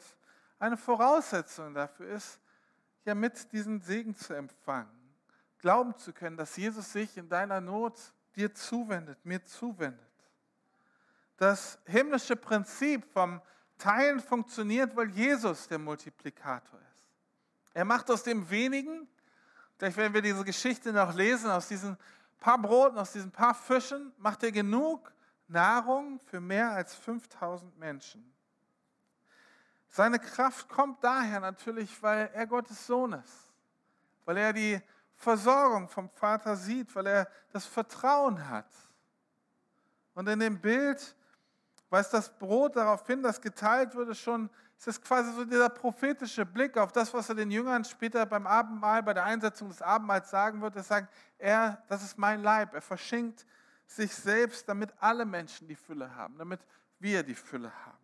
eine 0.60 0.76
Voraussetzung 0.76 1.74
dafür 1.74 2.08
ist, 2.10 2.38
ja 3.04 3.14
mit 3.14 3.52
diesen 3.52 3.80
Segen 3.80 4.14
zu 4.14 4.34
empfangen 4.34 5.00
glauben 5.60 5.96
zu 5.96 6.12
können, 6.12 6.36
dass 6.36 6.56
Jesus 6.56 6.92
sich 6.92 7.16
in 7.16 7.28
deiner 7.28 7.60
Not 7.60 7.98
dir 8.36 8.54
zuwendet, 8.54 9.18
mir 9.24 9.44
zuwendet. 9.44 10.00
Das 11.36 11.78
himmlische 11.86 12.36
Prinzip 12.36 13.04
vom 13.12 13.40
Teilen 13.78 14.20
funktioniert, 14.20 14.94
weil 14.94 15.10
Jesus 15.10 15.68
der 15.68 15.78
Multiplikator 15.78 16.78
ist. 16.92 17.04
Er 17.72 17.84
macht 17.84 18.10
aus 18.10 18.22
dem 18.22 18.48
wenigen, 18.50 19.08
vielleicht 19.78 19.96
werden 19.96 20.12
wir 20.12 20.22
diese 20.22 20.44
Geschichte 20.44 20.92
noch 20.92 21.14
lesen, 21.14 21.50
aus 21.50 21.68
diesen 21.68 21.96
paar 22.38 22.60
Broten, 22.60 22.98
aus 22.98 23.12
diesen 23.12 23.30
paar 23.30 23.54
Fischen, 23.54 24.12
macht 24.18 24.42
er 24.42 24.52
genug 24.52 25.12
Nahrung 25.48 26.18
für 26.20 26.40
mehr 26.40 26.70
als 26.72 26.94
5000 26.94 27.78
Menschen. 27.78 28.32
Seine 29.90 30.20
Kraft 30.20 30.68
kommt 30.68 31.02
daher 31.02 31.40
natürlich, 31.40 32.00
weil 32.00 32.30
er 32.32 32.46
Gottes 32.46 32.86
Sohn 32.86 33.12
ist, 33.12 33.52
weil 34.24 34.36
er 34.36 34.52
die 34.52 34.80
Versorgung 35.16 35.88
vom 35.88 36.08
Vater 36.08 36.56
sieht, 36.56 36.94
weil 36.94 37.06
er 37.08 37.28
das 37.52 37.66
Vertrauen 37.66 38.48
hat. 38.48 38.70
Und 40.14 40.28
in 40.28 40.38
dem 40.38 40.60
Bild 40.60 41.16
weist 41.90 42.14
das 42.14 42.30
Brot 42.38 42.76
darauf 42.76 43.04
hin, 43.06 43.20
dass 43.22 43.40
geteilt 43.40 43.94
wurde, 43.96 44.14
schon, 44.14 44.48
ist 44.78 44.86
es 44.86 45.02
quasi 45.02 45.32
so 45.32 45.44
dieser 45.44 45.68
prophetische 45.68 46.46
Blick 46.46 46.78
auf 46.78 46.92
das, 46.92 47.12
was 47.12 47.28
er 47.28 47.34
den 47.34 47.50
Jüngern 47.50 47.84
später 47.84 48.24
beim 48.26 48.46
Abendmahl, 48.46 49.02
bei 49.02 49.12
der 49.12 49.24
Einsetzung 49.24 49.68
des 49.68 49.82
Abendmahls 49.82 50.30
sagen 50.30 50.62
wird. 50.62 50.76
Er 50.76 50.84
sagt, 50.84 51.12
er, 51.36 51.82
das 51.88 52.04
ist 52.04 52.16
mein 52.16 52.42
Leib. 52.42 52.74
Er 52.74 52.80
verschenkt 52.80 53.44
sich 53.86 54.14
selbst, 54.14 54.68
damit 54.68 54.94
alle 55.00 55.26
Menschen 55.26 55.66
die 55.66 55.74
Fülle 55.74 56.14
haben, 56.14 56.38
damit 56.38 56.60
wir 57.00 57.24
die 57.24 57.34
Fülle 57.34 57.72
haben. 57.84 57.99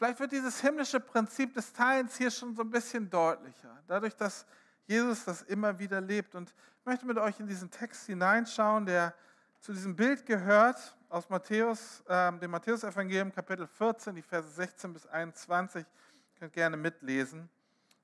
Vielleicht 0.00 0.18
wird 0.18 0.32
dieses 0.32 0.62
himmlische 0.62 0.98
Prinzip 0.98 1.52
des 1.52 1.74
Teilens 1.74 2.16
hier 2.16 2.30
schon 2.30 2.54
so 2.54 2.62
ein 2.62 2.70
bisschen 2.70 3.10
deutlicher, 3.10 3.82
dadurch, 3.86 4.16
dass 4.16 4.46
Jesus 4.86 5.26
das 5.26 5.42
immer 5.42 5.78
wieder 5.78 6.00
lebt. 6.00 6.34
Und 6.34 6.54
ich 6.78 6.86
möchte 6.86 7.04
mit 7.04 7.18
euch 7.18 7.38
in 7.38 7.46
diesen 7.46 7.70
Text 7.70 8.06
hineinschauen, 8.06 8.86
der 8.86 9.12
zu 9.60 9.74
diesem 9.74 9.94
Bild 9.94 10.24
gehört, 10.24 10.96
aus 11.10 11.28
Matthäus, 11.28 12.02
äh, 12.08 12.32
dem 12.38 12.50
Matthäus-Evangelium, 12.50 13.30
Kapitel 13.30 13.66
14, 13.66 14.14
die 14.14 14.22
Verse 14.22 14.48
16 14.48 14.94
bis 14.94 15.06
21. 15.06 15.84
Ihr 15.84 16.38
könnt 16.38 16.54
gerne 16.54 16.78
mitlesen. 16.78 17.50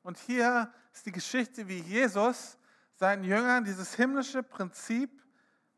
Und 0.02 0.18
hier 0.18 0.70
ist 0.92 1.06
die 1.06 1.12
Geschichte, 1.12 1.66
wie 1.66 1.78
Jesus 1.78 2.58
seinen 2.96 3.24
Jüngern 3.24 3.64
dieses 3.64 3.94
himmlische 3.94 4.42
Prinzip 4.42 5.22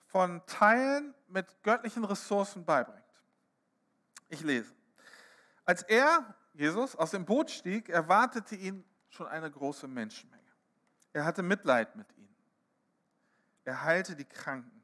von 0.08 0.44
Teilen 0.46 1.14
mit 1.28 1.62
göttlichen 1.62 2.02
Ressourcen 2.02 2.64
beibringt. 2.64 3.04
Ich 4.28 4.40
lese. 4.40 4.77
Als 5.68 5.82
er, 5.82 6.34
Jesus, 6.54 6.96
aus 6.96 7.10
dem 7.10 7.26
Boot 7.26 7.50
stieg, 7.50 7.90
erwartete 7.90 8.56
ihn 8.56 8.82
schon 9.10 9.26
eine 9.26 9.50
große 9.50 9.86
Menschenmenge. 9.86 10.42
Er 11.12 11.26
hatte 11.26 11.42
Mitleid 11.42 11.94
mit 11.94 12.10
ihnen. 12.16 12.34
Er 13.66 13.84
heilte 13.84 14.16
die 14.16 14.24
Kranken. 14.24 14.82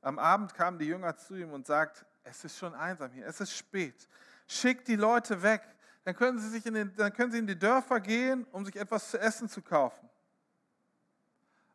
Am 0.00 0.18
Abend 0.18 0.54
kamen 0.54 0.78
die 0.78 0.86
Jünger 0.86 1.14
zu 1.18 1.34
ihm 1.34 1.52
und 1.52 1.66
sagten, 1.66 2.06
es 2.22 2.42
ist 2.42 2.56
schon 2.56 2.74
einsam 2.74 3.12
hier, 3.12 3.26
es 3.26 3.38
ist 3.38 3.54
spät. 3.54 4.08
Schickt 4.48 4.88
die 4.88 4.96
Leute 4.96 5.42
weg, 5.42 5.60
dann 6.04 6.16
können 6.16 6.38
sie, 6.38 6.48
sich 6.48 6.64
in 6.64 6.72
den, 6.72 6.96
dann 6.96 7.12
können 7.12 7.30
sie 7.30 7.38
in 7.38 7.46
die 7.46 7.58
Dörfer 7.58 8.00
gehen, 8.00 8.46
um 8.50 8.64
sich 8.64 8.76
etwas 8.76 9.10
zu 9.10 9.20
essen 9.20 9.46
zu 9.50 9.60
kaufen. 9.60 10.08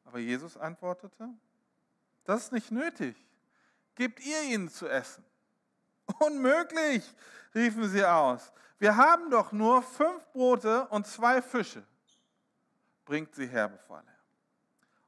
Aber 0.05 0.17
Jesus 0.17 0.57
antwortete, 0.57 1.29
das 2.23 2.45
ist 2.45 2.51
nicht 2.51 2.71
nötig. 2.71 3.15
Gebt 3.93 4.25
ihr 4.25 4.41
ihnen 4.41 4.69
zu 4.69 4.87
essen. 4.87 5.23
Unmöglich, 6.19 7.13
riefen 7.53 7.87
sie 7.89 8.05
aus. 8.05 8.51
Wir 8.79 8.95
haben 8.95 9.29
doch 9.29 9.51
nur 9.51 9.81
fünf 9.81 10.25
Brote 10.31 10.87
und 10.87 11.05
zwei 11.05 11.41
Fische. 11.41 11.83
Bringt 13.05 13.35
sie 13.35 13.47
her, 13.47 13.67
befahl 13.67 14.03
er. 14.05 14.19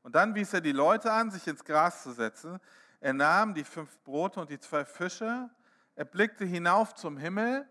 Und 0.04 0.16
dann 0.16 0.36
wies 0.36 0.54
er 0.54 0.62
die 0.62 0.72
Leute 0.72 1.12
an, 1.12 1.32
sich 1.32 1.48
ins 1.48 1.64
Gras 1.64 2.04
zu 2.04 2.12
setzen. 2.12 2.60
Er 3.00 3.14
nahm 3.14 3.54
die 3.54 3.64
fünf 3.64 3.98
Brote 4.04 4.40
und 4.40 4.50
die 4.50 4.60
zwei 4.60 4.84
Fische, 4.84 5.50
er 5.96 6.06
blickte 6.06 6.46
hinauf 6.46 6.96
zum 6.96 7.18
Himmel 7.18 7.68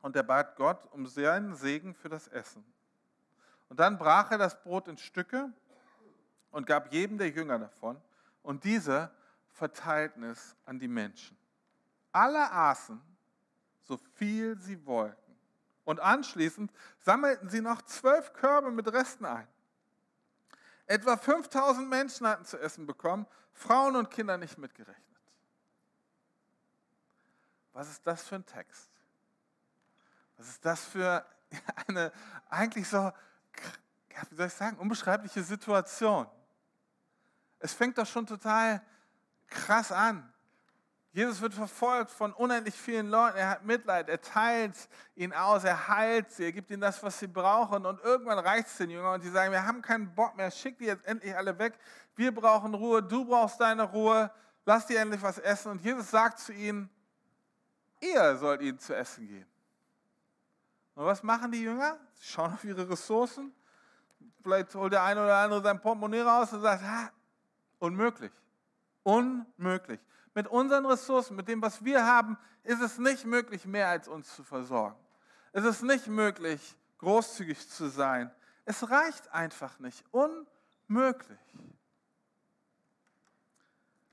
und 0.00 0.16
er 0.16 0.22
bat 0.22 0.56
Gott 0.56 0.84
um 0.92 1.06
seinen 1.06 1.54
Segen 1.54 1.94
für 1.94 2.08
das 2.08 2.28
Essen. 2.28 2.64
Und 3.68 3.78
dann 3.78 3.98
brach 3.98 4.30
er 4.30 4.38
das 4.38 4.60
Brot 4.60 4.88
in 4.88 4.96
Stücke 4.96 5.52
und 6.50 6.66
gab 6.66 6.92
jedem 6.92 7.18
der 7.18 7.30
Jünger 7.30 7.58
davon, 7.58 8.00
und 8.42 8.64
diese 8.64 9.10
verteilten 9.50 10.24
es 10.24 10.56
an 10.64 10.78
die 10.80 10.88
Menschen. 10.88 11.37
Alle 12.12 12.50
aßen, 12.50 13.00
so 13.82 13.98
viel 14.14 14.58
sie 14.58 14.84
wollten. 14.86 15.16
Und 15.84 16.00
anschließend 16.00 16.72
sammelten 16.98 17.48
sie 17.48 17.60
noch 17.60 17.82
zwölf 17.82 18.32
Körbe 18.34 18.70
mit 18.70 18.92
Resten 18.92 19.24
ein. 19.24 19.48
Etwa 20.86 21.16
5000 21.16 21.88
Menschen 21.88 22.26
hatten 22.26 22.44
zu 22.44 22.58
essen 22.58 22.86
bekommen, 22.86 23.26
Frauen 23.52 23.96
und 23.96 24.10
Kinder 24.10 24.38
nicht 24.38 24.58
mitgerechnet. 24.58 25.04
Was 27.72 27.88
ist 27.88 28.06
das 28.06 28.22
für 28.26 28.36
ein 28.36 28.46
Text? 28.46 28.90
Was 30.36 30.48
ist 30.48 30.64
das 30.64 30.84
für 30.84 31.24
eine 31.88 32.12
eigentlich 32.48 32.88
so, 32.88 33.12
wie 34.30 34.34
soll 34.34 34.46
ich 34.46 34.54
sagen, 34.54 34.76
unbeschreibliche 34.78 35.42
Situation? 35.42 36.26
Es 37.58 37.74
fängt 37.74 37.98
doch 37.98 38.06
schon 38.06 38.26
total 38.26 38.82
krass 39.46 39.92
an. 39.92 40.32
Jesus 41.12 41.40
wird 41.40 41.54
verfolgt 41.54 42.10
von 42.10 42.32
unendlich 42.32 42.74
vielen 42.74 43.08
Leuten. 43.08 43.38
Er 43.38 43.50
hat 43.50 43.64
Mitleid, 43.64 44.08
er 44.08 44.20
teilt 44.20 44.76
ihn 45.14 45.32
aus, 45.32 45.64
er 45.64 45.88
heilt 45.88 46.30
sie, 46.30 46.44
er 46.44 46.52
gibt 46.52 46.70
ihnen 46.70 46.82
das, 46.82 47.02
was 47.02 47.18
sie 47.18 47.26
brauchen. 47.26 47.86
Und 47.86 48.00
irgendwann 48.02 48.38
reicht 48.38 48.68
es 48.68 48.76
den 48.76 48.90
Jüngern 48.90 49.14
und 49.14 49.24
die 49.24 49.30
sagen, 49.30 49.50
wir 49.50 49.64
haben 49.64 49.80
keinen 49.80 50.14
Bock 50.14 50.36
mehr, 50.36 50.50
schick 50.50 50.78
die 50.78 50.84
jetzt 50.84 51.06
endlich 51.06 51.34
alle 51.34 51.58
weg. 51.58 51.78
Wir 52.14 52.32
brauchen 52.32 52.74
Ruhe, 52.74 53.02
du 53.02 53.24
brauchst 53.24 53.60
deine 53.60 53.84
Ruhe, 53.84 54.30
lass 54.66 54.86
die 54.86 54.96
endlich 54.96 55.22
was 55.22 55.38
essen. 55.38 55.72
Und 55.72 55.82
Jesus 55.82 56.10
sagt 56.10 56.40
zu 56.40 56.52
ihnen, 56.52 56.90
ihr 58.00 58.36
sollt 58.36 58.60
ihnen 58.60 58.78
zu 58.78 58.94
essen 58.94 59.26
geben. 59.26 59.50
Und 60.94 61.06
was 61.06 61.22
machen 61.22 61.50
die 61.52 61.62
Jünger? 61.62 61.98
Sie 62.14 62.26
schauen 62.26 62.52
auf 62.52 62.64
ihre 62.64 62.88
Ressourcen. 62.88 63.52
Vielleicht 64.42 64.74
holt 64.74 64.92
der 64.92 65.04
eine 65.04 65.22
oder 65.22 65.36
andere 65.36 65.62
sein 65.62 65.80
Portemonnaie 65.80 66.20
raus 66.20 66.52
und 66.52 66.60
sagt, 66.60 66.82
ha, 66.82 67.10
unmöglich. 67.78 68.32
Unmöglich. 69.04 70.00
Mit 70.38 70.46
unseren 70.46 70.86
Ressourcen, 70.86 71.34
mit 71.34 71.48
dem, 71.48 71.60
was 71.60 71.84
wir 71.84 72.06
haben, 72.06 72.38
ist 72.62 72.80
es 72.80 72.96
nicht 72.96 73.24
möglich, 73.24 73.64
mehr 73.64 73.88
als 73.88 74.06
uns 74.06 74.36
zu 74.36 74.44
versorgen. 74.44 74.94
Es 75.50 75.64
ist 75.64 75.82
nicht 75.82 76.06
möglich, 76.06 76.76
großzügig 76.98 77.68
zu 77.68 77.88
sein. 77.88 78.30
Es 78.64 78.88
reicht 78.88 79.32
einfach 79.32 79.80
nicht. 79.80 80.04
Unmöglich. 80.12 81.40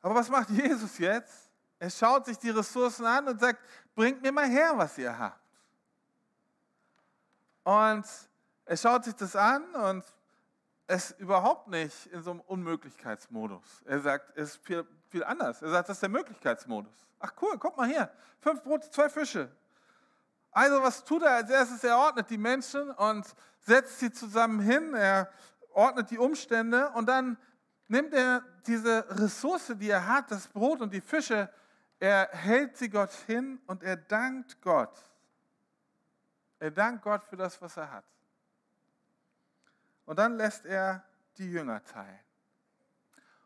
Aber 0.01 0.15
was 0.15 0.27
macht 0.27 0.49
Jesus 0.49 0.97
jetzt? 0.97 1.51
Er 1.77 1.91
schaut 1.91 2.25
sich 2.25 2.39
die 2.39 2.49
Ressourcen 2.49 3.05
an 3.05 3.27
und 3.27 3.39
sagt, 3.39 3.59
bringt 3.93 4.23
mir 4.23 4.31
mal 4.31 4.49
her, 4.49 4.73
was 4.75 4.97
ihr 4.97 5.15
habt. 5.15 5.39
Und 7.63 8.05
er 8.65 8.77
schaut 8.77 9.03
sich 9.03 9.13
das 9.13 9.35
an 9.35 9.63
und 9.75 10.03
es 10.87 11.11
überhaupt 11.11 11.67
nicht 11.67 12.07
in 12.07 12.21
so 12.21 12.31
einem 12.31 12.41
Unmöglichkeitsmodus. 12.41 13.83
Er 13.85 13.99
sagt, 13.99 14.37
es 14.37 14.55
ist 14.55 14.65
viel, 14.65 14.85
viel 15.09 15.23
anders. 15.23 15.61
Er 15.61 15.69
sagt, 15.69 15.89
das 15.89 15.97
ist 15.97 16.01
der 16.01 16.09
Möglichkeitsmodus. 16.09 17.07
Ach 17.19 17.33
cool, 17.41 17.57
guck 17.57 17.75
mal 17.77 17.87
hier. 17.87 18.11
Fünf 18.39 18.61
Brote, 18.63 18.89
zwei 18.91 19.09
Fische. 19.09 19.49
Also 20.51 20.81
was 20.81 21.03
tut 21.03 21.23
er 21.23 21.35
als 21.35 21.49
erstes? 21.49 21.83
Er 21.83 21.97
ordnet 21.97 22.29
die 22.29 22.37
Menschen 22.37 22.91
und 22.91 23.25
setzt 23.59 23.99
sie 23.99 24.11
zusammen 24.11 24.59
hin. 24.59 24.93
Er 24.93 25.29
ordnet 25.73 26.11
die 26.11 26.17
Umstände 26.17 26.89
und 26.91 27.07
dann 27.07 27.37
nimmt 27.87 28.13
er 28.13 28.43
diese 28.65 29.05
Ressource, 29.09 29.73
die 29.75 29.89
er 29.89 30.07
hat, 30.07 30.31
das 30.31 30.47
Brot 30.47 30.81
und 30.81 30.93
die 30.93 31.01
Fische, 31.01 31.49
er 31.99 32.29
hält 32.31 32.77
sie 32.77 32.89
Gott 32.89 33.11
hin 33.25 33.59
und 33.67 33.83
er 33.83 33.95
dankt 33.95 34.61
Gott. 34.61 34.97
Er 36.59 36.71
dankt 36.71 37.03
Gott 37.03 37.23
für 37.23 37.35
das, 37.35 37.61
was 37.61 37.77
er 37.77 37.91
hat. 37.91 38.05
Und 40.05 40.17
dann 40.17 40.37
lässt 40.37 40.65
er 40.65 41.03
die 41.37 41.51
Jünger 41.51 41.83
teilen. 41.83 42.19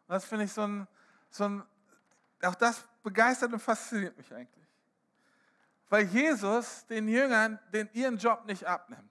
Und 0.07 0.13
das 0.15 0.25
finde 0.25 0.45
ich 0.45 0.53
so 0.53 0.63
ein, 0.63 0.87
so 1.29 1.45
ein, 1.45 1.63
auch 2.43 2.55
das 2.55 2.85
begeistert 3.03 3.53
und 3.53 3.59
fasziniert 3.59 4.17
mich 4.17 4.33
eigentlich. 4.33 4.67
Weil 5.89 6.05
Jesus 6.05 6.85
den 6.85 7.07
Jüngern 7.07 7.59
den, 7.73 7.89
ihren 7.93 8.17
Job 8.17 8.45
nicht 8.45 8.65
abnimmt. 8.65 9.09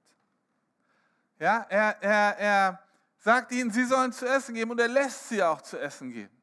Ja, 1.38 1.66
er, 1.68 2.02
er, 2.02 2.38
er 2.38 2.82
sagt 3.18 3.52
ihnen, 3.52 3.70
sie 3.70 3.84
sollen 3.84 4.12
zu 4.12 4.26
essen 4.26 4.54
geben 4.54 4.70
und 4.70 4.80
er 4.80 4.88
lässt 4.88 5.28
sie 5.28 5.42
auch 5.42 5.60
zu 5.60 5.78
essen 5.78 6.12
geben. 6.12 6.34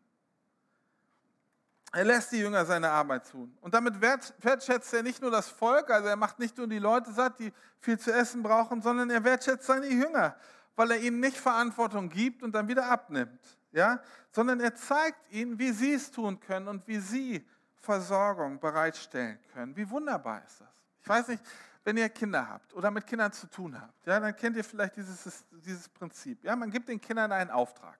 Er 1.91 2.03
lässt 2.03 2.31
die 2.33 2.39
Jünger 2.39 2.65
seine 2.65 2.89
Arbeit 2.89 3.29
tun. 3.29 3.57
Und 3.61 3.73
damit 3.73 4.01
wertschätzt 4.01 4.93
er 4.93 5.01
nicht 5.01 5.21
nur 5.21 5.31
das 5.31 5.47
Volk, 5.47 5.89
also 5.89 6.09
er 6.09 6.17
macht 6.17 6.39
nicht 6.39 6.57
nur 6.57 6.67
die 6.67 6.79
Leute 6.79 7.13
satt, 7.13 7.39
die 7.39 7.53
viel 7.79 7.97
zu 7.97 8.11
essen 8.11 8.43
brauchen, 8.43 8.81
sondern 8.81 9.09
er 9.09 9.23
wertschätzt 9.23 9.65
seine 9.65 9.87
Jünger, 9.87 10.35
weil 10.75 10.91
er 10.91 10.99
ihnen 10.99 11.19
nicht 11.19 11.37
Verantwortung 11.37 12.09
gibt 12.09 12.43
und 12.43 12.53
dann 12.53 12.67
wieder 12.67 12.89
abnimmt, 12.89 13.57
ja? 13.71 13.99
sondern 14.31 14.59
er 14.59 14.75
zeigt 14.75 15.31
ihnen, 15.31 15.57
wie 15.57 15.71
sie 15.71 15.93
es 15.93 16.11
tun 16.11 16.39
können 16.39 16.67
und 16.67 16.87
wie 16.87 16.99
sie 16.99 17.45
Versorgung 17.75 18.59
bereitstellen 18.59 19.39
können. 19.53 19.75
Wie 19.75 19.89
wunderbar 19.89 20.43
ist 20.45 20.61
das? 20.61 20.81
Ich 21.01 21.07
weiß 21.07 21.27
nicht, 21.29 21.43
wenn 21.83 21.97
ihr 21.97 22.09
Kinder 22.09 22.47
habt 22.49 22.73
oder 22.73 22.89
mit 22.89 23.05
Kindern 23.05 23.31
zu 23.31 23.47
tun 23.47 23.79
habt, 23.79 24.07
ja, 24.07 24.19
dann 24.19 24.35
kennt 24.35 24.57
ihr 24.57 24.63
vielleicht 24.63 24.95
dieses, 24.95 25.45
dieses 25.51 25.87
Prinzip. 25.87 26.43
Ja, 26.43 26.55
man 26.55 26.71
gibt 26.71 26.89
den 26.89 26.99
Kindern 26.99 27.31
einen 27.31 27.51
Auftrag. 27.51 27.97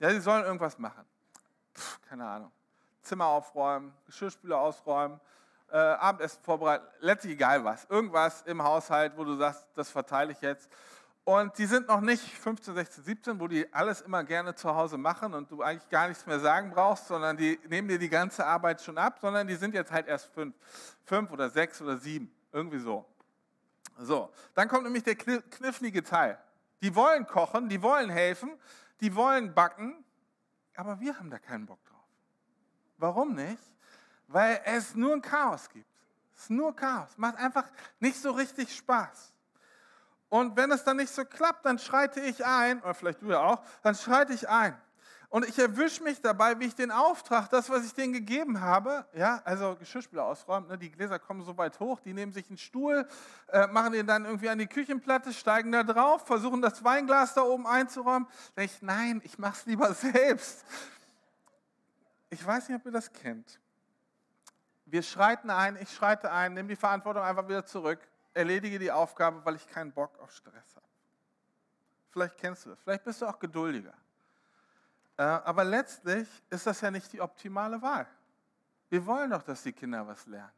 Ja, 0.00 0.10
sie 0.10 0.20
sollen 0.20 0.44
irgendwas 0.44 0.78
machen. 0.78 1.04
Puh, 1.72 1.82
keine 2.08 2.26
Ahnung. 2.26 2.50
Zimmer 3.02 3.26
aufräumen, 3.26 3.92
Geschirrspüler 4.06 4.58
ausräumen, 4.58 5.20
äh, 5.70 5.76
Abendessen 5.76 6.42
vorbereiten, 6.42 6.86
letztlich 7.00 7.34
egal 7.34 7.64
was. 7.64 7.84
Irgendwas 7.84 8.42
im 8.42 8.62
Haushalt, 8.62 9.16
wo 9.16 9.24
du 9.24 9.36
sagst, 9.36 9.66
das 9.74 9.90
verteile 9.90 10.32
ich 10.32 10.40
jetzt. 10.40 10.70
Und 11.24 11.56
die 11.56 11.64
sind 11.64 11.88
noch 11.88 12.02
nicht 12.02 12.22
15, 12.22 12.74
16, 12.74 13.04
17, 13.04 13.40
wo 13.40 13.48
die 13.48 13.72
alles 13.72 14.02
immer 14.02 14.22
gerne 14.24 14.54
zu 14.54 14.74
Hause 14.74 14.98
machen 14.98 15.32
und 15.32 15.50
du 15.50 15.62
eigentlich 15.62 15.88
gar 15.88 16.08
nichts 16.08 16.26
mehr 16.26 16.38
sagen 16.38 16.70
brauchst, 16.70 17.06
sondern 17.06 17.38
die 17.38 17.58
nehmen 17.66 17.88
dir 17.88 17.98
die 17.98 18.10
ganze 18.10 18.44
Arbeit 18.44 18.82
schon 18.82 18.98
ab, 18.98 19.18
sondern 19.20 19.46
die 19.46 19.54
sind 19.54 19.74
jetzt 19.74 19.90
halt 19.90 20.06
erst 20.06 20.26
fünf, 20.34 20.54
fünf 21.04 21.30
oder 21.32 21.48
sechs 21.48 21.80
oder 21.80 21.96
sieben, 21.96 22.30
irgendwie 22.52 22.78
so. 22.78 23.06
So, 23.96 24.30
dann 24.54 24.68
kommt 24.68 24.84
nämlich 24.84 25.04
der 25.04 25.16
knifflige 25.16 26.02
Teil. 26.02 26.38
Die 26.82 26.94
wollen 26.94 27.26
kochen, 27.26 27.70
die 27.70 27.80
wollen 27.80 28.10
helfen, 28.10 28.58
die 29.00 29.14
wollen 29.14 29.54
backen, 29.54 30.04
aber 30.76 31.00
wir 31.00 31.18
haben 31.18 31.30
da 31.30 31.38
keinen 31.38 31.64
Bock 31.64 31.82
drauf. 31.86 32.04
Warum 32.98 33.34
nicht? 33.34 33.62
Weil 34.28 34.60
es 34.64 34.94
nur 34.94 35.14
ein 35.14 35.22
Chaos 35.22 35.70
gibt. 35.70 35.86
Es 36.34 36.42
ist 36.42 36.50
nur 36.50 36.74
Chaos. 36.76 37.16
Macht 37.16 37.36
einfach 37.36 37.64
nicht 38.00 38.20
so 38.20 38.32
richtig 38.32 38.74
Spaß. 38.74 39.33
Und 40.28 40.56
wenn 40.56 40.70
es 40.70 40.84
dann 40.84 40.96
nicht 40.96 41.12
so 41.12 41.24
klappt, 41.24 41.64
dann 41.64 41.78
schreite 41.78 42.20
ich 42.20 42.44
ein, 42.44 42.80
oder 42.82 42.94
vielleicht 42.94 43.22
du 43.22 43.30
ja 43.30 43.40
auch, 43.40 43.62
dann 43.82 43.94
schreite 43.94 44.32
ich 44.32 44.48
ein. 44.48 44.76
Und 45.34 45.48
ich 45.48 45.58
erwische 45.58 46.00
mich 46.04 46.20
dabei, 46.20 46.60
wie 46.60 46.66
ich 46.66 46.76
den 46.76 46.92
Auftrag, 46.92 47.50
das, 47.50 47.68
was 47.68 47.84
ich 47.84 47.92
denen 47.92 48.12
gegeben 48.12 48.60
habe, 48.60 49.04
ja, 49.14 49.42
also 49.44 49.74
Geschirrspüler 49.74 50.24
ausräumen, 50.24 50.68
ne, 50.68 50.78
die 50.78 50.92
Gläser 50.92 51.18
kommen 51.18 51.42
so 51.42 51.58
weit 51.58 51.80
hoch, 51.80 51.98
die 51.98 52.14
nehmen 52.14 52.32
sich 52.32 52.48
einen 52.48 52.56
Stuhl, 52.56 53.04
äh, 53.48 53.66
machen 53.66 53.94
den 53.94 54.06
dann 54.06 54.26
irgendwie 54.26 54.48
an 54.48 54.58
die 54.58 54.68
Küchenplatte, 54.68 55.32
steigen 55.32 55.72
da 55.72 55.82
drauf, 55.82 56.24
versuchen 56.24 56.62
das 56.62 56.84
Weinglas 56.84 57.34
da 57.34 57.42
oben 57.42 57.66
einzuräumen. 57.66 58.28
Da 58.54 58.62
ich, 58.62 58.80
nein, 58.80 59.20
ich 59.24 59.36
mache 59.36 59.54
es 59.54 59.66
lieber 59.66 59.92
selbst. 59.94 60.64
Ich 62.30 62.46
weiß 62.46 62.68
nicht, 62.68 62.78
ob 62.78 62.86
ihr 62.86 62.92
das 62.92 63.12
kennt. 63.12 63.58
Wir 64.84 65.02
schreiten 65.02 65.50
ein, 65.50 65.76
ich 65.82 65.92
schreite 65.92 66.30
ein, 66.30 66.54
nehme 66.54 66.68
die 66.68 66.76
Verantwortung 66.76 67.24
einfach 67.24 67.48
wieder 67.48 67.66
zurück, 67.66 67.98
erledige 68.34 68.78
die 68.78 68.90
Aufgabe, 68.90 69.44
weil 69.44 69.56
ich 69.56 69.66
keinen 69.66 69.92
Bock 69.92 70.18
auf 70.18 70.32
Stress 70.32 70.76
habe. 70.76 70.86
Vielleicht 72.10 72.36
kennst 72.36 72.66
du 72.66 72.70
das, 72.70 72.80
vielleicht 72.82 73.04
bist 73.04 73.22
du 73.22 73.26
auch 73.26 73.38
geduldiger. 73.38 73.94
Äh, 75.16 75.22
aber 75.22 75.64
letztlich 75.64 76.28
ist 76.50 76.66
das 76.66 76.80
ja 76.80 76.90
nicht 76.90 77.12
die 77.12 77.20
optimale 77.20 77.80
Wahl. 77.80 78.06
Wir 78.90 79.04
wollen 79.06 79.30
doch, 79.30 79.42
dass 79.42 79.62
die 79.62 79.72
Kinder 79.72 80.06
was 80.06 80.26
lernen. 80.26 80.52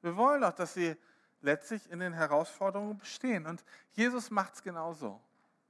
Wir 0.00 0.16
wollen 0.16 0.40
doch, 0.40 0.52
dass 0.52 0.74
sie 0.74 0.96
letztlich 1.40 1.90
in 1.90 1.98
den 1.98 2.12
Herausforderungen 2.12 2.96
bestehen. 2.98 3.46
Und 3.46 3.64
Jesus 3.92 4.30
macht 4.30 4.54
es 4.54 4.62
genauso. 4.62 5.20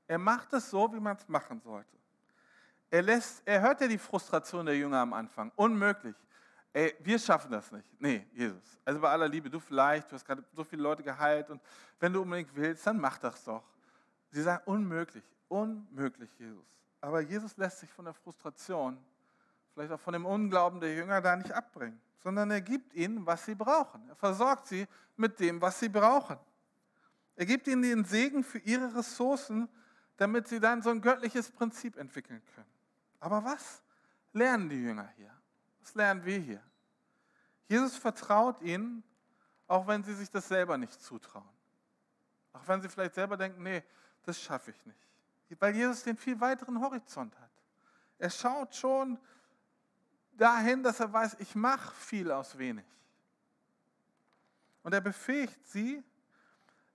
Er 0.07 0.19
macht 0.19 0.53
es 0.53 0.71
so, 0.71 0.93
wie 0.93 1.01
man 1.01 1.17
es 1.17 1.29
machen 1.29 1.61
sollte. 1.61 1.97
Er, 2.91 3.03
lässt, 3.03 3.43
er 3.47 3.61
hört 3.63 3.81
ja 3.81 3.89
die 3.89 3.99
Frustration 3.99 4.67
der 4.67 4.77
Jünger 4.77 4.99
am 4.99 5.15
Anfang. 5.15 5.51
Unmöglich. 5.57 6.17
Ey, 6.75 6.95
wir 7.01 7.19
schaffen 7.19 7.51
das 7.51 7.71
nicht. 7.71 7.87
Nee, 8.01 8.27
Jesus. 8.33 8.81
Also 8.85 8.99
bei 9.01 9.11
aller 9.11 9.29
Liebe, 9.29 9.51
du 9.51 9.61
vielleicht, 9.61 10.11
du 10.11 10.15
hast 10.15 10.25
gerade 10.25 10.43
so 10.55 10.65
viele 10.65 10.83
Leute 10.83 11.03
geheilt 11.03 11.51
und 11.51 11.61
wenn 12.01 12.13
du 12.13 12.23
unbedingt 12.23 12.55
willst, 12.55 12.87
dann 12.87 12.99
mach 12.99 13.19
das 13.19 13.45
doch. 13.45 13.65
Sie 14.31 14.43
sagen, 14.43 14.63
unmöglich, 14.65 15.25
unmöglich, 15.49 16.31
Jesus. 16.39 16.65
Aber 17.03 17.21
Jesus 17.21 17.57
lässt 17.59 17.81
sich 17.81 17.93
von 17.93 18.07
der 18.07 18.15
Frustration, 18.15 18.97
vielleicht 19.75 19.93
auch 19.93 20.01
von 20.01 20.15
dem 20.15 20.25
Unglauben 20.25 20.81
der 20.81 20.95
Jünger 20.95 21.21
da 21.21 21.37
nicht 21.37 21.53
abbringen, 21.53 22.01
sondern 22.23 22.51
er 22.51 22.63
gibt 22.63 22.95
ihnen, 22.95 23.27
was 23.27 23.45
sie 23.45 23.55
brauchen. 23.55 24.09
Er 24.09 24.17
versorgt 24.17 24.67
sie 24.67 24.87
mit 25.17 25.39
dem, 25.41 25.61
was 25.61 25.79
sie 25.79 25.91
brauchen. 25.91 26.39
Er 27.37 27.45
gibt 27.45 27.67
ihnen 27.67 27.83
den 27.83 28.05
Segen 28.05 28.45
für 28.45 28.59
ihre 28.59 28.95
Ressourcen, 28.95 29.69
damit 30.17 30.49
sie 30.49 30.61
dann 30.61 30.81
so 30.81 30.89
ein 30.89 31.03
göttliches 31.03 31.51
Prinzip 31.51 31.99
entwickeln 31.99 32.43
können. 32.55 32.73
Aber 33.21 33.45
was 33.45 33.83
lernen 34.33 34.71
die 34.71 34.83
Jünger 34.83 35.09
hier? 35.17 35.31
Was 35.83 35.95
lernen 35.95 36.25
wir 36.25 36.39
hier? 36.39 36.63
Jesus 37.69 37.97
vertraut 37.97 38.61
ihnen, 38.63 39.03
auch 39.67 39.87
wenn 39.87 40.03
sie 40.03 40.15
sich 40.15 40.31
das 40.31 40.49
selber 40.49 40.79
nicht 40.79 41.01
zutrauen. 41.01 41.49
Auch 42.53 42.67
wenn 42.67 42.81
sie 42.81 42.89
vielleicht 42.89 43.15
selber 43.15 43.37
denken, 43.37 43.63
nee, 43.63 43.83
das 44.25 44.41
schaffe 44.41 44.71
ich 44.71 44.87
nicht 44.87 45.13
weil 45.61 45.75
Jesus 45.75 46.03
den 46.03 46.17
viel 46.17 46.41
weiteren 46.41 46.81
Horizont 46.81 47.39
hat. 47.39 47.51
Er 48.19 48.31
schaut 48.31 48.75
schon 48.75 49.19
dahin, 50.33 50.83
dass 50.83 51.01
er 51.01 51.13
weiß, 51.13 51.37
ich 51.41 51.55
mache 51.55 51.95
viel 51.95 52.31
aus 52.31 52.57
wenig. 52.57 52.85
Und 54.83 54.93
er 54.93 55.01
befähigt 55.01 55.67
sie, 55.67 56.03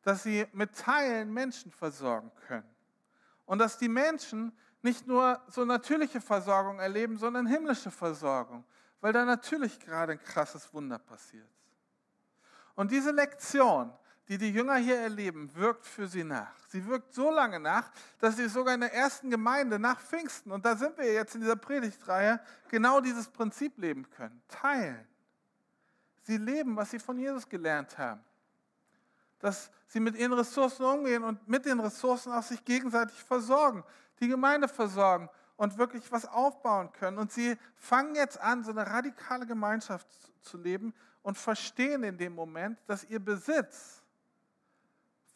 dass 0.01 0.23
sie 0.23 0.45
mit 0.53 0.75
Teilen 0.75 1.33
Menschen 1.33 1.71
versorgen 1.71 2.31
können. 2.47 2.67
Und 3.47 3.57
dass 3.57 3.79
die 3.79 3.89
Menschen 3.89 4.55
nicht 4.83 5.07
nur 5.07 5.41
so 5.47 5.65
natürliche 5.65 6.21
Versorgung 6.21 6.79
erleben, 6.79 7.17
sondern 7.17 7.47
himmlische 7.47 7.89
Versorgung, 7.89 8.63
weil 9.01 9.11
da 9.11 9.25
natürlich 9.25 9.79
gerade 9.79 10.11
ein 10.11 10.21
krasses 10.21 10.71
Wunder 10.71 10.99
passiert. 10.99 11.49
Und 12.75 12.91
diese 12.91 13.11
Lektion, 13.11 13.91
die 14.27 14.37
die 14.37 14.51
Jünger 14.51 14.75
hier 14.75 14.99
erleben, 14.99 15.49
wirkt 15.55 15.85
für 15.85 16.07
sie 16.07 16.23
nach. 16.23 16.53
Sie 16.67 16.85
wirkt 16.85 17.13
so 17.13 17.31
lange 17.31 17.59
nach, 17.59 17.89
dass 18.19 18.35
sie 18.35 18.47
sogar 18.47 18.75
in 18.75 18.81
der 18.81 18.93
ersten 18.93 19.29
Gemeinde 19.29 19.79
nach 19.79 19.99
Pfingsten, 19.99 20.51
und 20.51 20.65
da 20.65 20.75
sind 20.75 20.97
wir 20.97 21.11
jetzt 21.11 21.33
in 21.33 21.41
dieser 21.41 21.55
Predigtreihe, 21.55 22.39
genau 22.69 22.99
dieses 22.99 23.27
Prinzip 23.29 23.77
leben 23.77 24.07
können. 24.09 24.41
Teilen. 24.47 25.07
Sie 26.23 26.37
leben, 26.37 26.75
was 26.75 26.91
sie 26.91 26.99
von 26.99 27.17
Jesus 27.17 27.47
gelernt 27.47 27.97
haben. 27.97 28.21
Dass 29.39 29.71
sie 29.87 29.99
mit 29.99 30.15
ihren 30.15 30.33
Ressourcen 30.33 30.83
umgehen 30.85 31.23
und 31.23 31.47
mit 31.47 31.65
den 31.65 31.79
Ressourcen 31.79 32.31
auch 32.31 32.43
sich 32.43 32.63
gegenseitig 32.65 33.21
versorgen, 33.23 33.83
die 34.19 34.27
Gemeinde 34.27 34.67
versorgen 34.67 35.29
und 35.55 35.77
wirklich 35.77 36.11
was 36.11 36.25
aufbauen 36.25 36.91
können. 36.93 37.17
Und 37.17 37.31
sie 37.31 37.57
fangen 37.75 38.15
jetzt 38.15 38.39
an, 38.39 38.63
so 38.63 38.71
eine 38.71 38.85
radikale 38.87 39.45
Gemeinschaft 39.45 40.07
zu 40.41 40.57
leben 40.57 40.93
und 41.21 41.37
verstehen 41.37 42.03
in 42.03 42.17
dem 42.17 42.33
Moment, 42.33 42.79
dass 42.87 43.03
ihr 43.03 43.19
Besitz, 43.19 44.03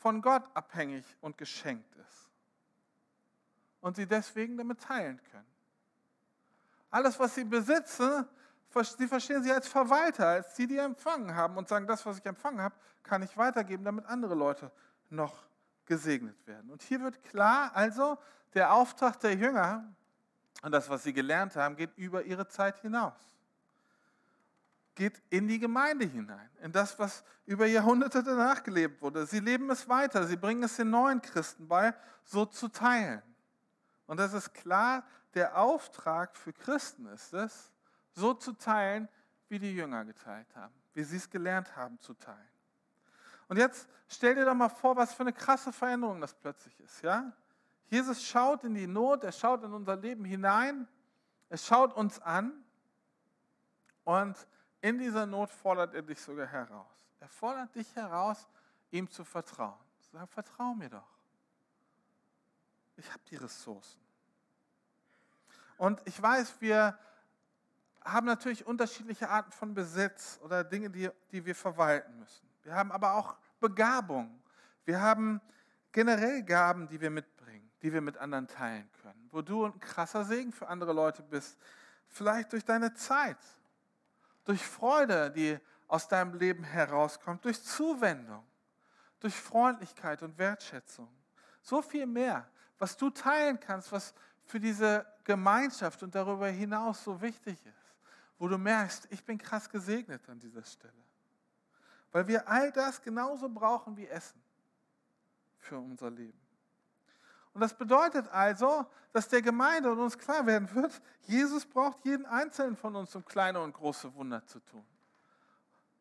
von 0.02 0.20
Gott 0.20 0.44
abhängig 0.56 1.06
und 1.22 1.38
geschenkt 1.38 1.96
ist. 1.96 2.30
Und 3.82 3.96
sie 3.96 4.08
deswegen 4.08 4.58
damit 4.58 4.82
teilen 4.82 5.22
können. 5.32 5.46
Alles, 6.90 7.20
was 7.20 7.36
sie 7.36 7.44
besitzen, 7.44 8.28
sie 8.74 9.08
verstehen 9.08 9.44
sie 9.44 9.52
als 9.52 9.68
Verwalter, 9.68 10.28
als 10.28 10.56
die, 10.56 10.68
die 10.68 10.78
empfangen 10.78 11.36
haben 11.36 11.58
und 11.58 11.68
sagen, 11.68 11.88
das, 11.88 12.06
was 12.06 12.18
ich 12.18 12.26
empfangen 12.26 12.62
habe, 12.62 12.76
kann 13.04 13.22
ich 13.24 13.36
weitergeben, 13.38 13.84
damit 13.84 14.06
andere 14.06 14.36
Leute 14.36 14.72
noch 15.10 15.44
gesegnet 15.86 16.36
werden. 16.48 16.70
Und 16.70 16.82
hier 16.82 17.02
wird 17.02 17.24
klar, 17.24 17.72
also 17.74 18.18
der 18.54 18.74
Auftrag 18.74 19.20
der 19.20 19.36
Jünger 19.36 19.84
und 20.62 20.72
das, 20.72 20.90
was 20.90 21.04
sie 21.04 21.14
gelernt 21.14 21.56
haben, 21.56 21.76
geht 21.76 21.98
über 21.98 22.24
ihre 22.24 22.48
Zeit 22.48 22.80
hinaus 22.80 23.32
geht 24.96 25.22
in 25.30 25.48
die 25.48 25.60
Gemeinde 25.60 26.06
hinein, 26.06 26.50
in 26.62 26.72
das, 26.72 26.98
was 27.00 27.24
über 27.46 27.66
Jahrhunderte 27.66 28.24
danach 28.24 28.62
gelebt 28.62 29.02
wurde. 29.02 29.26
Sie 29.26 29.40
leben 29.40 29.70
es 29.70 29.88
weiter, 29.88 30.28
sie 30.28 30.36
bringen 30.36 30.64
es 30.64 30.76
den 30.76 30.90
neuen 30.90 31.22
Christen 31.22 31.68
bei, 31.68 31.94
so 32.24 32.46
zu 32.46 32.68
teilen. 32.68 33.22
Und 34.06 34.20
das 34.20 34.34
ist 34.34 34.54
klar, 34.54 35.04
der 35.34 35.58
Auftrag 35.58 36.36
für 36.36 36.54
Christen 36.54 37.08
ist 37.08 37.34
es, 37.34 37.72
so 38.14 38.34
zu 38.34 38.54
teilen, 38.54 39.08
wie 39.50 39.60
die 39.60 39.74
Jünger 39.74 40.06
geteilt 40.06 40.48
haben, 40.56 40.74
wie 40.94 41.04
sie 41.04 41.18
es 41.18 41.30
gelernt 41.30 41.76
haben 41.76 42.00
zu 42.00 42.14
teilen. 42.14 42.50
Und 43.48 43.58
jetzt 43.58 43.90
stell 44.08 44.36
dir 44.36 44.46
doch 44.46 44.54
mal 44.54 44.70
vor, 44.70 44.96
was 44.96 45.14
für 45.14 45.24
eine 45.24 45.34
krasse 45.34 45.74
Veränderung 45.74 46.22
das 46.22 46.34
plötzlich 46.34 46.80
ist. 46.80 47.02
Ja? 47.02 47.32
Jesus 47.88 48.24
schaut 48.24 48.64
in 48.64 48.74
die 48.74 48.88
Not, 48.88 49.24
er 49.24 49.32
schaut 49.34 49.64
in 49.64 49.74
unser 49.74 49.98
Leben 49.98 50.24
hinein, 50.24 50.88
er 51.50 51.58
schaut 51.58 51.94
uns 51.94 52.20
an 52.20 52.54
und 54.06 54.48
in 54.80 54.98
dieser 54.98 55.26
Not 55.26 55.50
fordert 55.50 55.94
er 55.94 56.02
dich 56.02 56.22
sogar 56.22 56.48
heraus. 56.48 57.06
Er 57.20 57.28
fordert 57.28 57.76
dich 57.76 57.94
heraus, 57.96 58.48
ihm 58.90 59.10
zu 59.10 59.24
vertrauen. 59.24 59.78
Sagen, 60.12 60.28
vertrau 60.28 60.74
mir 60.74 60.90
doch. 60.90 61.08
Ich 62.98 63.10
habe 63.10 63.22
die 63.30 63.36
Ressourcen. 63.36 64.02
Und 65.78 66.02
ich 66.06 66.22
weiß, 66.22 66.60
wir 66.62 66.98
haben 68.04 68.26
natürlich 68.26 68.66
unterschiedliche 68.66 69.30
Arten 69.30 69.52
von 69.52 69.74
Besitz 69.74 70.40
oder 70.44 70.64
Dinge, 70.64 70.90
die, 70.90 71.10
die 71.32 71.46
wir 71.46 71.56
verwalten 71.56 72.18
müssen. 72.18 72.48
Wir 72.64 72.76
haben 72.76 72.92
aber 72.92 73.14
auch 73.14 73.38
Begabung. 73.60 74.42
Wir 74.86 75.00
haben 75.02 75.42
generell 75.92 76.44
Gaben, 76.44 76.88
die 76.88 77.00
wir 77.00 77.10
mitbringen, 77.10 77.72
die 77.82 77.94
wir 77.94 78.02
mit 78.02 78.18
anderen 78.18 78.48
teilen 78.48 78.90
können. 79.02 79.30
Wo 79.32 79.42
du 79.42 79.66
ein 79.66 79.80
krasser 79.80 80.26
Segen 80.26 80.52
für 80.52 80.68
andere 80.68 80.94
Leute 80.94 81.22
bist. 81.22 81.58
Vielleicht 82.08 82.52
durch 82.52 82.66
deine 82.66 82.94
Zeit, 82.94 83.38
durch 84.44 84.66
Freude, 84.66 85.32
die 85.32 85.58
aus 85.88 86.08
deinem 86.08 86.34
Leben 86.34 86.64
herauskommt, 86.64 87.46
durch 87.46 87.64
Zuwendung, 87.64 88.46
durch 89.20 89.36
Freundlichkeit 89.36 90.24
und 90.24 90.38
Wertschätzung. 90.38 91.10
So 91.62 91.82
viel 91.82 92.06
mehr, 92.06 92.48
was 92.80 92.98
du 92.98 93.10
teilen 93.10 93.60
kannst, 93.60 93.92
was 93.92 94.14
für 94.46 94.60
diese 94.60 95.06
Gemeinschaft 95.24 96.02
und 96.04 96.16
darüber 96.16 96.48
hinaus 96.48 97.04
so 97.04 97.22
wichtig 97.22 97.64
ist, 97.66 97.81
wo 98.42 98.48
du 98.48 98.58
merkst, 98.58 99.08
ich 99.12 99.24
bin 99.24 99.38
krass 99.38 99.70
gesegnet 99.70 100.28
an 100.28 100.40
dieser 100.40 100.64
Stelle. 100.64 100.92
Weil 102.12 102.28
wir 102.28 102.48
all 102.48 102.72
das 102.72 103.00
genauso 103.00 103.48
brauchen 103.48 103.96
wie 103.96 104.08
Essen 104.08 104.42
für 105.60 105.78
unser 105.78 106.10
Leben. 106.10 106.42
Und 107.54 107.62
das 107.62 107.72
bedeutet 107.72 108.28
also, 108.30 108.88
dass 109.14 109.28
der 109.28 109.44
Gemeinde 109.44 109.92
und 109.92 110.00
uns 110.00 110.18
klar 110.18 110.44
werden 110.48 110.74
wird, 110.74 111.00
Jesus 111.28 111.64
braucht 111.64 112.04
jeden 112.04 112.26
Einzelnen 112.26 112.76
von 112.76 112.96
uns, 112.96 113.16
um 113.16 113.24
kleine 113.24 113.62
und 113.62 113.74
große 113.74 114.12
Wunder 114.16 114.44
zu 114.48 114.60
tun. 114.62 114.84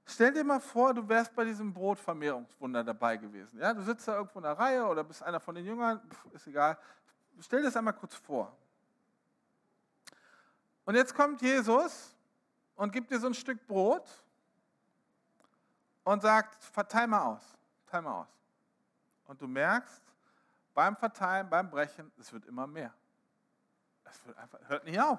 Stell 0.06 0.32
dir 0.32 0.42
mal 0.42 0.60
vor, 0.60 0.94
du 0.94 1.06
wärst 1.06 1.34
bei 1.34 1.44
diesem 1.44 1.74
Brotvermehrungswunder 1.74 2.82
dabei 2.82 3.18
gewesen. 3.18 3.60
Ja, 3.60 3.74
du 3.74 3.82
sitzt 3.82 4.08
da 4.08 4.16
irgendwo 4.16 4.38
in 4.38 4.44
der 4.44 4.58
Reihe 4.58 4.86
oder 4.86 5.04
bist 5.04 5.22
einer 5.22 5.40
von 5.40 5.54
den 5.54 5.66
Jüngern, 5.66 6.00
ist 6.32 6.46
egal. 6.46 6.78
Stell 7.38 7.58
dir 7.58 7.66
das 7.66 7.76
einmal 7.76 7.92
kurz 7.92 8.14
vor. 8.14 8.56
Und 10.86 10.94
jetzt 10.94 11.14
kommt 11.14 11.42
Jesus 11.42 12.16
und 12.80 12.92
gibt 12.92 13.10
dir 13.10 13.20
so 13.20 13.26
ein 13.26 13.34
Stück 13.34 13.66
Brot 13.66 14.08
und 16.02 16.22
sagt, 16.22 16.64
verteil 16.64 17.06
mal 17.06 17.26
aus, 17.26 17.42
teil 17.86 18.00
mal 18.00 18.22
aus. 18.22 18.28
Und 19.26 19.38
du 19.38 19.46
merkst, 19.46 20.02
beim 20.72 20.96
Verteilen, 20.96 21.50
beim 21.50 21.68
Brechen, 21.68 22.10
es 22.18 22.32
wird 22.32 22.46
immer 22.46 22.66
mehr. 22.66 22.94
Es 24.04 24.24
wird 24.26 24.38
einfach, 24.38 24.58
hört 24.66 24.84
nicht 24.86 24.98
auf. 24.98 25.18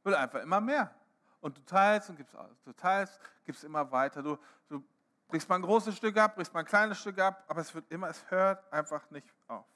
Es 0.00 0.04
wird 0.06 0.16
einfach 0.16 0.40
immer 0.40 0.60
mehr. 0.60 0.92
Und 1.40 1.56
du 1.56 1.64
teilst 1.64 2.10
und 2.10 2.16
gibst 2.16 2.34
aus. 2.34 2.50
Du 2.64 2.72
teilst, 2.72 3.20
gibst 3.44 3.62
immer 3.62 3.88
weiter. 3.92 4.20
Du, 4.20 4.38
du 4.68 4.82
brichst 5.28 5.48
mal 5.48 5.54
ein 5.54 5.62
großes 5.62 5.96
Stück 5.96 6.16
ab, 6.16 6.34
brichst 6.34 6.52
mal 6.52 6.60
ein 6.60 6.66
kleines 6.66 6.98
Stück 6.98 7.20
ab, 7.20 7.44
aber 7.46 7.60
es 7.60 7.72
wird 7.72 7.88
immer, 7.92 8.08
es 8.08 8.28
hört 8.28 8.72
einfach 8.72 9.08
nicht 9.12 9.32
auf. 9.46 9.66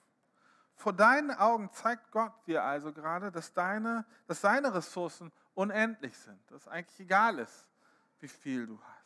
Vor 0.74 0.92
deinen 0.92 1.30
Augen 1.30 1.70
zeigt 1.70 2.10
Gott 2.10 2.32
dir 2.48 2.64
also 2.64 2.92
gerade, 2.92 3.30
dass, 3.30 3.52
deine, 3.52 4.04
dass 4.26 4.40
seine 4.40 4.74
Ressourcen 4.74 5.30
unendlich 5.54 6.16
sind, 6.16 6.38
dass 6.50 6.68
eigentlich 6.68 7.00
egal 7.00 7.38
ist, 7.38 7.66
wie 8.20 8.28
viel 8.28 8.66
du 8.66 8.80
hast. 8.80 9.02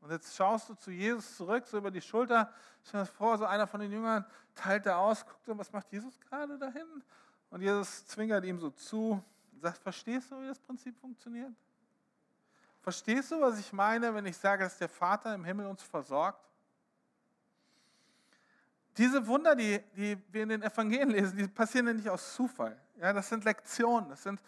Und 0.00 0.10
jetzt 0.10 0.34
schaust 0.34 0.68
du 0.68 0.74
zu 0.74 0.90
Jesus 0.90 1.36
zurück, 1.36 1.64
so 1.66 1.78
über 1.78 1.90
die 1.90 2.00
Schulter, 2.00 2.52
stell 2.84 3.02
dir 3.02 3.06
vor, 3.06 3.38
so 3.38 3.44
einer 3.44 3.68
von 3.68 3.80
den 3.80 3.92
Jüngern 3.92 4.24
teilt 4.54 4.86
da 4.86 4.96
aus, 4.96 5.24
guckt 5.24 5.44
so, 5.44 5.56
was 5.56 5.72
macht 5.72 5.92
Jesus 5.92 6.18
gerade 6.20 6.58
da 6.58 6.66
hinten? 6.70 7.02
Und 7.50 7.60
Jesus 7.60 8.06
zwinkert 8.06 8.44
ihm 8.44 8.58
so 8.58 8.70
zu 8.70 9.22
und 9.52 9.60
sagt, 9.60 9.78
verstehst 9.78 10.30
du, 10.30 10.40
wie 10.40 10.48
das 10.48 10.58
Prinzip 10.58 10.98
funktioniert? 10.98 11.52
Verstehst 12.80 13.30
du, 13.30 13.40
was 13.40 13.60
ich 13.60 13.72
meine, 13.72 14.12
wenn 14.12 14.26
ich 14.26 14.36
sage, 14.36 14.64
dass 14.64 14.76
der 14.76 14.88
Vater 14.88 15.34
im 15.34 15.44
Himmel 15.44 15.66
uns 15.66 15.84
versorgt? 15.84 16.40
Diese 18.96 19.24
Wunder, 19.26 19.54
die, 19.54 19.80
die 19.96 20.18
wir 20.32 20.42
in 20.42 20.48
den 20.48 20.62
Evangelien 20.62 21.10
lesen, 21.10 21.36
die 21.36 21.46
passieren 21.46 21.86
ja 21.86 21.92
nicht 21.92 22.08
aus 22.10 22.34
Zufall. 22.34 22.76
Ja, 22.96 23.12
das 23.12 23.28
sind 23.28 23.44
Lektionen, 23.44 24.10
das 24.10 24.22
sind, 24.24 24.40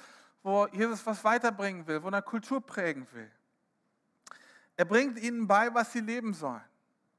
wo 0.44 0.66
Jesus 0.68 1.04
was 1.07 1.24
weiterbringen 1.24 1.87
will, 1.87 2.02
wo 2.02 2.11
er 2.11 2.22
Kultur 2.22 2.61
prägen 2.61 3.09
will. 3.12 3.30
Er 4.76 4.85
bringt 4.85 5.18
ihnen 5.18 5.46
bei, 5.48 5.72
was 5.74 5.90
sie 5.90 6.00
leben 6.00 6.35
sollen. 6.35 6.62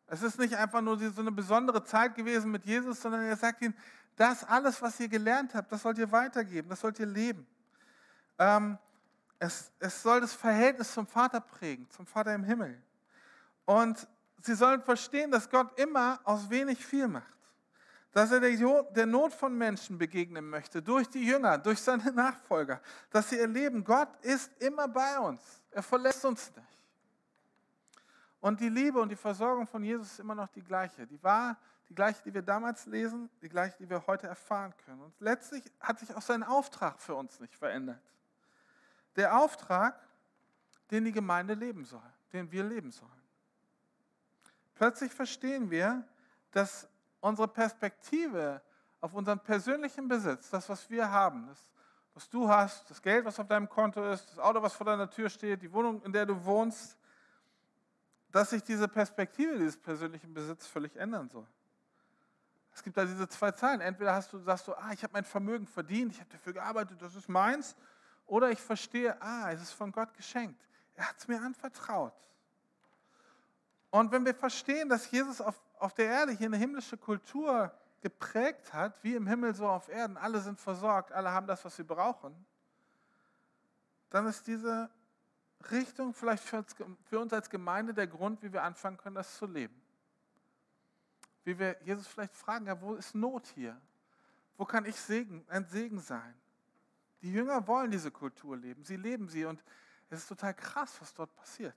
Es 0.08 0.22
ist 0.22 0.38
nicht 0.38 0.56
einfach 0.56 0.82
nur 0.82 1.00
so 1.00 1.22
eine 1.22 1.32
besondere 1.32 1.84
Zeit 1.84 2.14
gewesen 2.14 2.52
mit 2.52 2.66
Jesus, 2.66 3.02
sondern 3.02 3.24
er 3.24 3.36
sagt 3.36 3.64
ihnen, 3.64 3.76
das 4.16 4.44
alles, 4.44 4.80
was 4.82 5.00
ihr 5.00 5.08
gelernt 5.08 5.56
habt, 5.56 5.72
das 5.72 5.82
sollt 5.82 5.98
ihr 5.98 6.12
weitergeben, 6.12 6.70
das 6.70 6.80
sollt 6.80 7.00
ihr 7.00 7.08
leben. 7.08 7.48
Ähm, 8.38 8.78
es, 9.40 9.72
es 9.80 10.04
soll 10.04 10.22
das 10.22 10.34
Verhältnis 10.34 10.94
zum 10.94 11.08
Vater 11.08 11.42
prägen, 11.42 11.90
zum 11.90 12.06
Vater 12.06 12.34
im 12.36 12.44
Himmel. 12.44 12.80
Und 13.66 14.08
sie 14.42 14.54
sollen 14.54 14.84
verstehen, 14.84 15.32
dass 15.32 15.50
Gott 15.50 15.78
immer 15.80 16.20
aus 16.24 16.48
wenig 16.52 16.86
viel 16.86 17.08
macht. 17.08 17.34
Dass 18.16 18.32
er 18.32 18.40
der 18.40 19.06
Not 19.06 19.34
von 19.34 19.58
Menschen 19.58 19.98
begegnen 19.98 20.50
möchte, 20.50 20.82
durch 20.82 21.10
die 21.10 21.26
Jünger, 21.26 21.58
durch 21.58 21.82
seine 21.82 22.14
Nachfolger. 22.14 22.80
Dass 23.10 23.30
sie 23.30 23.38
erleben, 23.38 23.84
Gott 23.84 24.08
ist 24.22 24.50
immer 24.62 24.88
bei 24.88 25.20
uns. 25.20 25.42
Er 25.70 25.84
verlässt 25.84 26.24
uns 26.24 26.50
nicht. 26.56 26.66
Und 28.40 28.62
die 28.62 28.70
Liebe 28.70 29.02
und 29.02 29.10
die 29.10 29.18
Versorgung 29.18 29.68
von 29.68 29.84
Jesus 29.84 30.14
ist 30.14 30.20
immer 30.20 30.34
noch 30.34 30.48
die 30.48 30.64
gleiche. 30.64 31.06
Die 31.06 31.22
war 31.22 31.58
die 31.90 31.94
gleiche, 31.94 32.24
die 32.24 32.34
wir 32.34 32.42
damals 32.42 32.86
lesen, 32.86 33.30
die 33.42 33.50
gleiche, 33.50 33.76
die 33.80 33.90
wir 33.90 34.08
heute 34.08 34.28
erfahren 34.28 34.74
können. 34.86 35.02
Und 35.02 35.14
letztlich 35.20 35.70
hat 35.82 36.00
sich 36.00 36.16
auch 36.16 36.22
sein 36.22 36.42
Auftrag 36.42 37.02
für 37.02 37.16
uns 37.16 37.42
nicht 37.42 37.54
verändert. 37.54 38.02
Der 39.18 39.38
Auftrag, 39.38 40.00
den 40.90 41.04
die 41.04 41.12
Gemeinde 41.12 41.54
leben 41.54 41.84
soll, 41.84 42.14
den 42.32 42.50
wir 42.50 42.64
leben 42.64 42.94
sollen. 42.94 43.12
Plötzlich 44.74 45.12
verstehen 45.12 45.70
wir, 45.70 46.08
dass 46.52 46.88
unsere 47.26 47.48
Perspektive 47.48 48.62
auf 49.02 49.14
unseren 49.14 49.40
persönlichen 49.40 50.08
Besitz, 50.08 50.50
das, 50.50 50.70
was 50.70 50.90
wir 50.90 51.10
haben, 51.10 51.48
das, 51.48 51.60
was 52.14 52.30
du 52.30 52.48
hast, 52.48 52.90
das 52.90 53.02
Geld, 53.02 53.26
was 53.26 53.40
auf 53.40 53.48
deinem 53.48 53.68
Konto 53.68 54.04
ist, 54.12 54.32
das 54.32 54.40
Auto, 54.40 54.62
was 54.62 54.74
vor 54.74 54.86
deiner 54.86 55.10
Tür 55.10 55.30
steht, 55.30 55.62
die 55.62 55.72
Wohnung, 55.72 56.02
in 56.04 56.14
der 56.14 56.26
du 56.26 56.46
wohnst, 56.46 56.98
dass 58.32 58.52
sich 58.52 58.64
diese 58.64 58.88
Perspektive 58.88 59.58
dieses 59.58 59.78
persönlichen 59.78 60.34
Besitzes 60.34 60.68
völlig 60.68 60.96
ändern 60.96 61.30
soll. 61.30 61.48
Es 62.74 62.84
gibt 62.84 62.98
da 62.98 63.06
diese 63.06 63.28
zwei 63.30 63.52
Zahlen. 63.52 63.82
Entweder 63.82 64.14
hast 64.14 64.32
du, 64.34 64.40
sagst 64.40 64.68
du, 64.68 64.74
ah, 64.74 64.92
ich 64.92 65.02
habe 65.02 65.14
mein 65.14 65.24
Vermögen 65.24 65.66
verdient, 65.66 66.12
ich 66.12 66.20
habe 66.20 66.30
dafür 66.30 66.54
gearbeitet, 66.54 67.02
das 67.02 67.16
ist 67.16 67.30
meins. 67.30 67.76
Oder 68.26 68.52
ich 68.52 68.60
verstehe, 68.60 69.20
ah, 69.22 69.52
es 69.52 69.62
ist 69.62 69.72
von 69.72 69.92
Gott 69.92 70.14
geschenkt. 70.14 70.62
Er 70.96 71.10
hat 71.10 71.18
es 71.18 71.28
mir 71.28 71.42
anvertraut. 71.42 72.14
Und 73.96 74.12
wenn 74.12 74.26
wir 74.26 74.36
verstehen, 74.36 74.90
dass 74.90 75.10
Jesus 75.10 75.40
auf, 75.40 75.58
auf 75.80 75.94
der 75.94 76.08
Erde 76.08 76.34
hier 76.34 76.48
eine 76.48 76.58
himmlische 76.58 76.98
Kultur 76.98 77.72
geprägt 78.02 78.74
hat, 78.74 79.02
wie 79.06 79.16
im 79.16 79.26
Himmel 79.26 79.56
so 79.56 79.70
auf 79.70 79.88
Erden, 79.88 80.18
alle 80.18 80.42
sind 80.42 80.60
versorgt, 80.60 81.14
alle 81.14 81.32
haben 81.32 81.48
das, 81.48 81.64
was 81.64 81.78
sie 81.78 81.84
brauchen, 81.86 82.36
dann 84.10 84.28
ist 84.28 84.46
diese 84.48 84.90
Richtung 85.72 86.14
vielleicht 86.14 86.44
für 86.44 86.58
uns, 86.58 86.76
für 87.06 87.20
uns 87.22 87.32
als 87.32 87.50
Gemeinde 87.50 87.94
der 87.94 88.08
Grund, 88.08 88.44
wie 88.44 88.52
wir 88.52 88.64
anfangen 88.64 88.98
können, 88.98 89.16
das 89.16 89.38
zu 89.38 89.46
leben. 89.46 89.82
Wie 91.46 91.58
wir 91.58 91.82
Jesus 91.86 92.06
vielleicht 92.06 92.36
fragen, 92.36 92.66
ja, 92.66 92.82
wo 92.82 92.96
ist 92.96 93.16
Not 93.16 93.48
hier? 93.56 93.80
Wo 94.58 94.66
kann 94.66 94.84
ich 94.84 95.00
Segen, 95.00 95.46
ein 95.48 95.64
Segen 95.68 96.02
sein? 96.02 96.36
Die 97.22 97.32
Jünger 97.32 97.66
wollen 97.66 97.92
diese 97.92 98.12
Kultur 98.12 98.58
leben, 98.58 98.84
sie 98.84 98.98
leben 98.98 99.30
sie 99.30 99.46
und 99.46 99.64
es 100.10 100.20
ist 100.20 100.28
total 100.28 100.54
krass, 100.54 101.00
was 101.00 101.14
dort 101.14 101.34
passiert. 101.38 101.74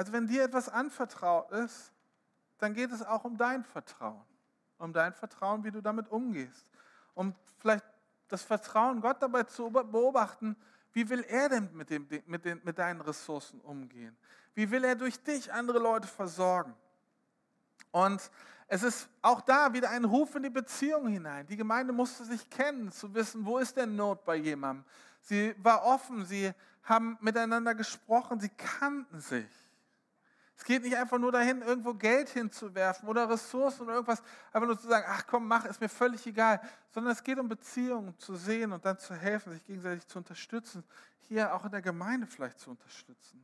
Also 0.00 0.14
wenn 0.14 0.26
dir 0.26 0.44
etwas 0.44 0.70
anvertraut 0.70 1.52
ist, 1.52 1.92
dann 2.56 2.72
geht 2.72 2.90
es 2.90 3.02
auch 3.02 3.22
um 3.24 3.36
dein 3.36 3.62
Vertrauen, 3.64 4.24
um 4.78 4.94
dein 4.94 5.12
Vertrauen, 5.12 5.62
wie 5.62 5.70
du 5.70 5.82
damit 5.82 6.08
umgehst, 6.08 6.66
um 7.12 7.34
vielleicht 7.58 7.84
das 8.28 8.42
Vertrauen 8.42 9.02
Gott 9.02 9.20
dabei 9.20 9.42
zu 9.42 9.68
beobachten, 9.70 10.56
wie 10.94 11.06
will 11.10 11.20
er 11.28 11.50
denn 11.50 11.68
mit, 11.74 11.90
dem, 11.90 12.08
mit, 12.24 12.46
den, 12.46 12.62
mit 12.64 12.78
deinen 12.78 13.02
Ressourcen 13.02 13.60
umgehen? 13.60 14.16
Wie 14.54 14.70
will 14.70 14.84
er 14.84 14.94
durch 14.94 15.22
dich 15.22 15.52
andere 15.52 15.78
Leute 15.78 16.08
versorgen? 16.08 16.74
Und 17.90 18.30
es 18.68 18.82
ist 18.82 19.06
auch 19.20 19.42
da 19.42 19.74
wieder 19.74 19.90
ein 19.90 20.06
Ruf 20.06 20.34
in 20.34 20.44
die 20.44 20.48
Beziehung 20.48 21.08
hinein. 21.08 21.46
Die 21.46 21.58
Gemeinde 21.58 21.92
musste 21.92 22.24
sich 22.24 22.48
kennen, 22.48 22.90
zu 22.90 23.12
wissen, 23.12 23.44
wo 23.44 23.58
ist 23.58 23.76
denn 23.76 23.96
Not 23.96 24.24
bei 24.24 24.36
jemandem. 24.36 24.82
Sie 25.20 25.54
war 25.58 25.84
offen, 25.84 26.24
sie 26.24 26.54
haben 26.84 27.18
miteinander 27.20 27.74
gesprochen, 27.74 28.40
sie 28.40 28.48
kannten 28.48 29.20
sich. 29.20 29.69
Es 30.60 30.64
geht 30.64 30.82
nicht 30.82 30.94
einfach 30.94 31.18
nur 31.18 31.32
dahin, 31.32 31.62
irgendwo 31.62 31.94
Geld 31.94 32.28
hinzuwerfen 32.28 33.08
oder 33.08 33.30
Ressourcen 33.30 33.84
oder 33.84 33.94
irgendwas, 33.94 34.22
einfach 34.52 34.66
nur 34.66 34.78
zu 34.78 34.88
sagen, 34.88 35.06
ach 35.08 35.26
komm, 35.26 35.48
mach, 35.48 35.64
ist 35.64 35.80
mir 35.80 35.88
völlig 35.88 36.26
egal, 36.26 36.60
sondern 36.90 37.14
es 37.14 37.24
geht 37.24 37.38
um 37.38 37.48
Beziehungen 37.48 38.14
zu 38.18 38.36
sehen 38.36 38.70
und 38.70 38.84
dann 38.84 38.98
zu 38.98 39.14
helfen, 39.14 39.54
sich 39.54 39.64
gegenseitig 39.64 40.06
zu 40.06 40.18
unterstützen, 40.18 40.84
hier 41.28 41.54
auch 41.54 41.64
in 41.64 41.70
der 41.70 41.80
Gemeinde 41.80 42.26
vielleicht 42.26 42.60
zu 42.60 42.68
unterstützen. 42.68 43.42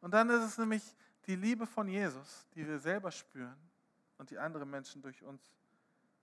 Und 0.00 0.12
dann 0.12 0.28
ist 0.30 0.42
es 0.42 0.58
nämlich 0.58 0.82
die 1.28 1.36
Liebe 1.36 1.68
von 1.68 1.86
Jesus, 1.86 2.48
die 2.56 2.66
wir 2.66 2.80
selber 2.80 3.12
spüren 3.12 3.56
und 4.18 4.28
die 4.28 4.38
andere 4.40 4.66
Menschen 4.66 5.02
durch 5.02 5.22
uns 5.22 5.40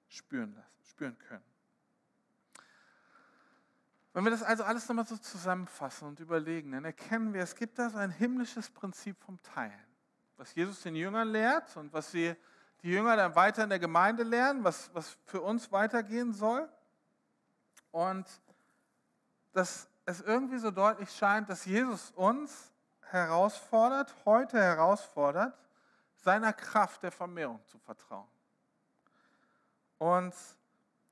spüren, 0.09 0.53
lassen, 0.55 0.83
spüren 0.83 1.17
können. 1.19 1.45
Wenn 4.19 4.25
wir 4.25 4.31
das 4.31 4.43
also 4.43 4.65
alles 4.65 4.85
nochmal 4.89 5.05
so 5.07 5.15
zusammenfassen 5.15 6.05
und 6.09 6.19
überlegen, 6.19 6.73
dann 6.73 6.83
erkennen 6.83 7.33
wir, 7.33 7.41
es 7.41 7.55
gibt 7.55 7.79
da 7.79 7.89
so 7.89 7.97
ein 7.97 8.11
himmlisches 8.11 8.69
Prinzip 8.69 9.17
vom 9.23 9.41
Teilen, 9.41 9.71
was 10.35 10.53
Jesus 10.53 10.81
den 10.81 10.93
Jüngern 10.97 11.29
lehrt 11.29 11.77
und 11.77 11.93
was 11.93 12.11
sie, 12.11 12.35
die 12.83 12.89
Jünger 12.89 13.15
dann 13.15 13.33
weiter 13.37 13.63
in 13.63 13.69
der 13.69 13.79
Gemeinde 13.79 14.23
lernen, 14.23 14.65
was, 14.65 14.93
was 14.93 15.15
für 15.23 15.39
uns 15.39 15.71
weitergehen 15.71 16.33
soll. 16.33 16.67
Und 17.91 18.27
dass 19.53 19.87
es 20.03 20.19
irgendwie 20.19 20.57
so 20.57 20.69
deutlich 20.69 21.09
scheint, 21.11 21.49
dass 21.49 21.63
Jesus 21.63 22.11
uns 22.11 22.73
herausfordert, 23.03 24.13
heute 24.25 24.59
herausfordert, 24.59 25.57
seiner 26.17 26.51
Kraft 26.51 27.03
der 27.03 27.13
Vermehrung 27.13 27.65
zu 27.67 27.79
vertrauen. 27.79 28.27
Und 29.97 30.35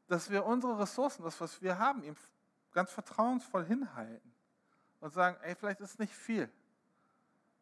dass 0.10 0.30
wir 0.30 0.46
unsere 0.46 0.78
Ressourcen, 0.78 1.24
das, 1.24 1.40
was 1.40 1.62
wir 1.62 1.80
haben, 1.80 2.04
ihm 2.04 2.18
ganz 2.78 2.92
vertrauensvoll 2.92 3.66
hinhalten 3.66 4.32
und 5.00 5.12
sagen, 5.12 5.36
ey, 5.42 5.56
vielleicht 5.56 5.80
ist 5.80 5.94
es 5.94 5.98
nicht 5.98 6.14
viel, 6.14 6.48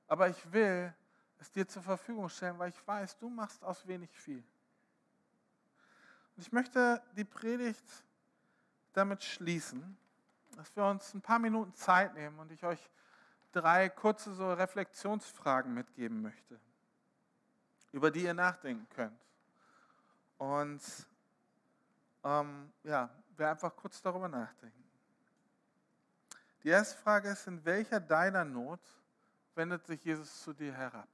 aber 0.08 0.28
ich 0.28 0.52
will 0.52 0.94
es 1.40 1.50
dir 1.50 1.66
zur 1.66 1.84
Verfügung 1.84 2.28
stellen, 2.28 2.60
weil 2.60 2.68
ich 2.68 2.86
weiß, 2.86 3.18
du 3.20 3.30
machst 3.30 3.64
aus 3.64 3.88
wenig 3.88 4.12
viel. 4.12 4.44
Und 6.36 6.42
ich 6.42 6.52
möchte 6.52 7.02
die 7.16 7.24
Predigt 7.24 7.86
damit 8.92 9.24
schließen, 9.24 9.98
dass 10.58 10.76
wir 10.76 10.84
uns 10.84 11.14
ein 11.14 11.22
paar 11.22 11.40
Minuten 11.40 11.74
Zeit 11.76 12.14
nehmen 12.14 12.38
und 12.40 12.52
ich 12.52 12.66
euch 12.66 12.90
drei 13.54 13.88
kurze 13.88 14.34
so 14.34 14.52
Reflexionsfragen 14.52 15.74
mitgeben 15.74 16.22
möchte, 16.22 16.60
über 17.94 18.12
die 18.12 18.24
ihr 18.24 18.34
nachdenken 18.34 18.86
könnt. 18.90 19.22
Und 20.38 20.82
ähm, 22.26 22.74
ja, 22.84 23.10
wir 23.38 23.50
einfach 23.50 23.74
kurz 23.78 24.02
darüber 24.02 24.28
nachdenken. 24.28 24.85
Die 26.66 26.72
erste 26.72 26.98
Frage 26.98 27.30
ist, 27.30 27.46
in 27.46 27.64
welcher 27.64 28.00
deiner 28.00 28.44
Not 28.44 28.80
wendet 29.54 29.86
sich 29.86 30.04
Jesus 30.04 30.42
zu 30.42 30.52
dir 30.52 30.74
herab? 30.74 31.08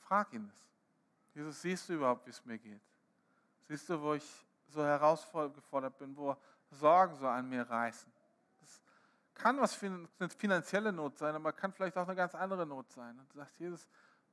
Frag 0.00 0.32
ihn 0.32 0.48
es. 0.48 1.34
Jesus, 1.36 1.62
siehst 1.62 1.88
du 1.88 1.92
überhaupt, 1.92 2.26
wie 2.26 2.30
es 2.30 2.44
mir 2.44 2.58
geht? 2.58 2.82
Siehst 3.68 3.88
du, 3.88 4.02
wo 4.02 4.14
ich 4.14 4.44
so 4.66 4.84
herausgefordert 4.84 5.96
bin, 5.98 6.16
wo 6.16 6.36
Sorgen 6.72 7.14
so 7.14 7.28
an 7.28 7.48
mir 7.48 7.62
reißen? 7.62 8.12
Das 8.60 8.82
kann 9.32 9.60
was 9.60 9.80
eine 9.84 10.28
finanzielle 10.36 10.92
Not 10.92 11.18
sein, 11.18 11.32
aber 11.36 11.52
kann 11.52 11.72
vielleicht 11.72 11.96
auch 11.96 12.08
eine 12.08 12.16
ganz 12.16 12.34
andere 12.34 12.66
Not 12.66 12.90
sein. 12.90 13.16
Und 13.20 13.32
du 13.32 13.36
sagst, 13.36 13.56
Jesus, 13.60 13.86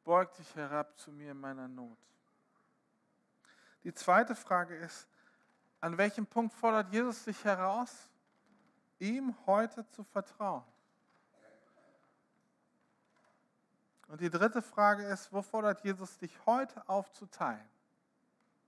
beug 0.03 0.34
dich 0.34 0.56
herab 0.56 0.97
zu 0.97 1.12
mir 1.12 1.34
in 1.34 1.39
meiner 1.39 1.67
Not. 1.67 1.99
Die 3.84 3.93
zweite 3.93 4.34
Frage 4.34 4.75
ist, 4.77 5.08
an 5.83 5.97
welchem 5.97 6.25
Punkt 6.25 6.53
fordert 6.53 6.93
Jesus 6.93 7.25
dich 7.25 7.43
heraus, 7.43 8.09
ihm 8.99 9.35
heute 9.45 9.85
zu 9.89 10.01
vertrauen? 10.05 10.63
Und 14.07 14.21
die 14.21 14.29
dritte 14.29 14.61
Frage 14.61 15.03
ist, 15.03 15.33
wo 15.33 15.41
fordert 15.41 15.83
Jesus 15.83 16.17
dich 16.17 16.33
heute 16.45 16.87
auf 16.87 17.11
zu 17.11 17.25
teilen? 17.25 17.67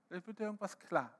Vielleicht 0.06 0.26
wird 0.26 0.40
dir 0.40 0.44
irgendwas 0.44 0.78
klar. 0.78 1.10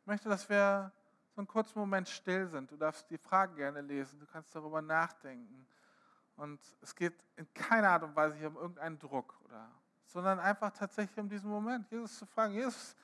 Ich 0.00 0.06
möchte, 0.06 0.28
dass 0.28 0.48
wir 0.48 0.92
so 1.34 1.40
einen 1.40 1.48
kurzen 1.48 1.80
Moment 1.80 2.08
still 2.08 2.46
sind. 2.46 2.70
Du 2.70 2.76
darfst 2.76 3.10
die 3.10 3.18
Frage 3.18 3.56
gerne 3.56 3.80
lesen, 3.80 4.20
du 4.20 4.26
kannst 4.26 4.54
darüber 4.54 4.80
nachdenken. 4.80 5.66
Und 6.36 6.60
es 6.82 6.94
geht 6.94 7.14
in 7.34 7.52
keiner 7.52 7.90
Art 7.90 8.04
und 8.04 8.14
Weise 8.14 8.36
hier 8.36 8.46
um 8.46 8.56
irgendeinen 8.56 9.00
Druck, 9.00 9.40
oder, 9.44 9.68
sondern 10.04 10.38
einfach 10.38 10.70
tatsächlich 10.70 11.18
um 11.18 11.28
diesen 11.28 11.50
Moment, 11.50 11.90
Jesus 11.90 12.16
zu 12.16 12.26
fragen, 12.26 12.54
Jesus, 12.54 12.94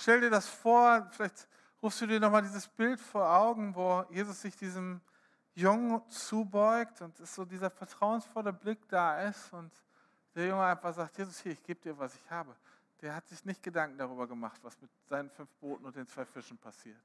stell 0.00 0.20
dir 0.20 0.30
das 0.30 0.48
vor, 0.48 1.08
vielleicht 1.12 1.46
rufst 1.82 2.00
du 2.00 2.06
dir 2.06 2.20
nochmal 2.20 2.42
dieses 2.42 2.66
Bild 2.68 3.00
vor 3.00 3.28
Augen, 3.28 3.74
wo 3.74 4.04
Jesus 4.10 4.40
sich 4.40 4.56
diesem 4.56 5.00
Jungen 5.54 6.08
zubeugt 6.10 7.00
und 7.02 7.18
es 7.20 7.34
so 7.34 7.44
dieser 7.44 7.70
vertrauensvolle 7.70 8.52
Blick 8.52 8.88
da 8.88 9.22
ist 9.22 9.52
und 9.52 9.70
der 10.34 10.46
Junge 10.46 10.64
einfach 10.64 10.94
sagt, 10.94 11.18
Jesus, 11.18 11.40
hier, 11.40 11.52
ich 11.52 11.62
gebe 11.62 11.80
dir, 11.80 11.98
was 11.98 12.14
ich 12.14 12.30
habe. 12.30 12.54
Der 13.00 13.14
hat 13.14 13.26
sich 13.28 13.44
nicht 13.44 13.62
Gedanken 13.62 13.98
darüber 13.98 14.26
gemacht, 14.26 14.60
was 14.62 14.80
mit 14.80 14.90
seinen 15.08 15.30
fünf 15.30 15.50
Booten 15.54 15.84
und 15.84 15.96
den 15.96 16.06
zwei 16.06 16.24
Fischen 16.24 16.56
passiert. 16.58 17.00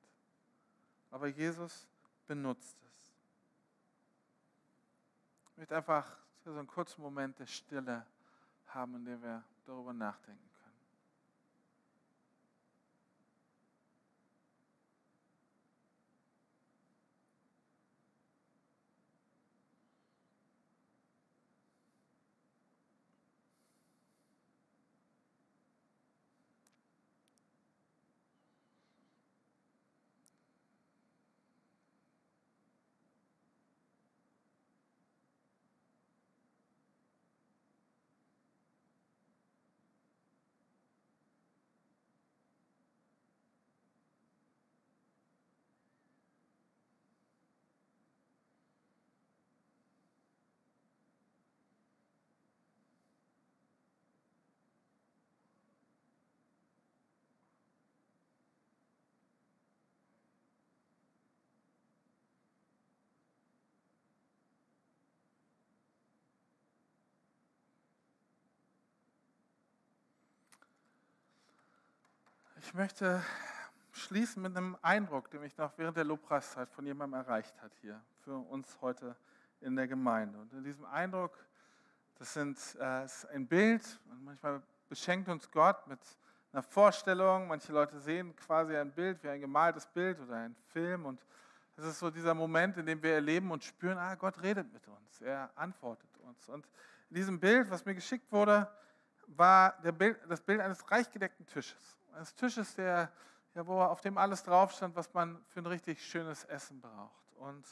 Aber 1.10 1.28
Jesus 1.28 1.88
benutzt 2.28 2.78
es. 2.84 3.12
Ich 5.52 5.58
möchte 5.58 5.76
einfach 5.76 6.06
so 6.44 6.52
einen 6.52 6.68
kurzen 6.68 7.02
Moment 7.02 7.40
der 7.40 7.48
Stille 7.48 8.06
haben, 8.68 8.96
in 8.96 9.06
dem 9.06 9.22
wir 9.22 9.44
darüber 9.66 9.94
nachdenken. 9.94 10.55
Ich 72.66 72.74
möchte 72.74 73.22
schließen 73.92 74.42
mit 74.42 74.58
einem 74.58 74.76
Eindruck, 74.82 75.30
den 75.30 75.42
mich 75.42 75.56
noch 75.56 75.72
während 75.78 75.98
der 75.98 76.04
Lobpreiszeit 76.04 76.68
von 76.72 76.84
jemandem 76.84 77.20
erreicht 77.20 77.62
hat 77.62 77.72
hier 77.80 78.02
für 78.24 78.38
uns 78.38 78.82
heute 78.82 79.16
in 79.62 79.76
der 79.76 79.88
Gemeinde. 79.88 80.40
Und 80.40 80.52
in 80.52 80.64
diesem 80.64 80.84
Eindruck, 80.86 81.38
das 82.18 82.34
sind, 82.34 82.58
äh, 82.82 83.06
ist 83.06 83.28
ein 83.28 83.46
Bild 83.48 84.00
und 84.10 84.26
manchmal 84.26 84.64
beschenkt 84.90 85.30
uns 85.30 85.50
Gott 85.52 85.86
mit 85.86 86.00
einer 86.52 86.64
Vorstellung. 86.64 87.48
Manche 87.48 87.72
Leute 87.72 88.00
sehen 88.00 88.36
quasi 88.36 88.76
ein 88.76 88.92
Bild 88.92 89.24
wie 89.24 89.30
ein 89.30 89.42
gemaltes 89.42 89.86
Bild 89.86 90.20
oder 90.20 90.36
ein 90.36 90.56
Film 90.74 91.06
und 91.06 91.24
es 91.78 91.86
ist 91.86 92.00
so 92.00 92.10
dieser 92.10 92.34
Moment, 92.34 92.78
in 92.78 92.88
dem 92.88 93.02
wir 93.02 93.14
erleben 93.14 93.52
und 93.52 93.64
spüren, 93.64 94.00
ah, 94.00 94.16
Gott 94.16 94.42
redet 94.42 94.74
mit 94.74 94.88
uns, 94.88 95.22
er 95.22 95.52
antwortet 95.56 96.10
uns. 96.18 96.50
Und 96.50 96.68
in 97.12 97.18
diesem 97.18 97.40
Bild, 97.40 97.70
was 97.70 97.86
mir 97.86 97.94
geschickt 97.94 98.32
wurde, 98.32 98.68
war 99.28 99.80
Bild, 99.94 100.20
das 100.28 100.42
Bild 100.42 100.60
eines 100.60 100.90
reichgedeckten 100.90 101.46
Tisches 101.46 101.96
eines 102.16 102.34
Tisches, 102.36 102.76
der, 102.76 103.12
ja, 103.54 103.68
wo 103.68 103.82
auf 103.82 104.02
dem 104.02 104.18
alles 104.18 104.44
drauf 104.44 104.72
stand, 104.72 104.96
was 104.96 105.14
man 105.14 105.44
für 105.50 105.60
ein 105.60 105.66
richtig 105.66 106.04
schönes 106.04 106.46
Essen 106.46 106.82
braucht. 106.82 107.34
Und 107.38 107.66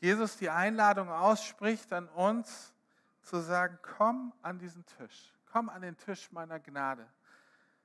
Jesus 0.00 0.36
die 0.36 0.50
Einladung 0.50 1.10
ausspricht 1.10 1.92
an 1.92 2.08
uns, 2.08 2.72
zu 3.22 3.40
sagen, 3.40 3.78
komm 3.82 4.32
an 4.42 4.58
diesen 4.58 4.86
Tisch, 4.86 5.34
komm 5.50 5.68
an 5.68 5.82
den 5.82 5.96
Tisch 5.96 6.30
meiner 6.30 6.60
Gnade. 6.60 7.06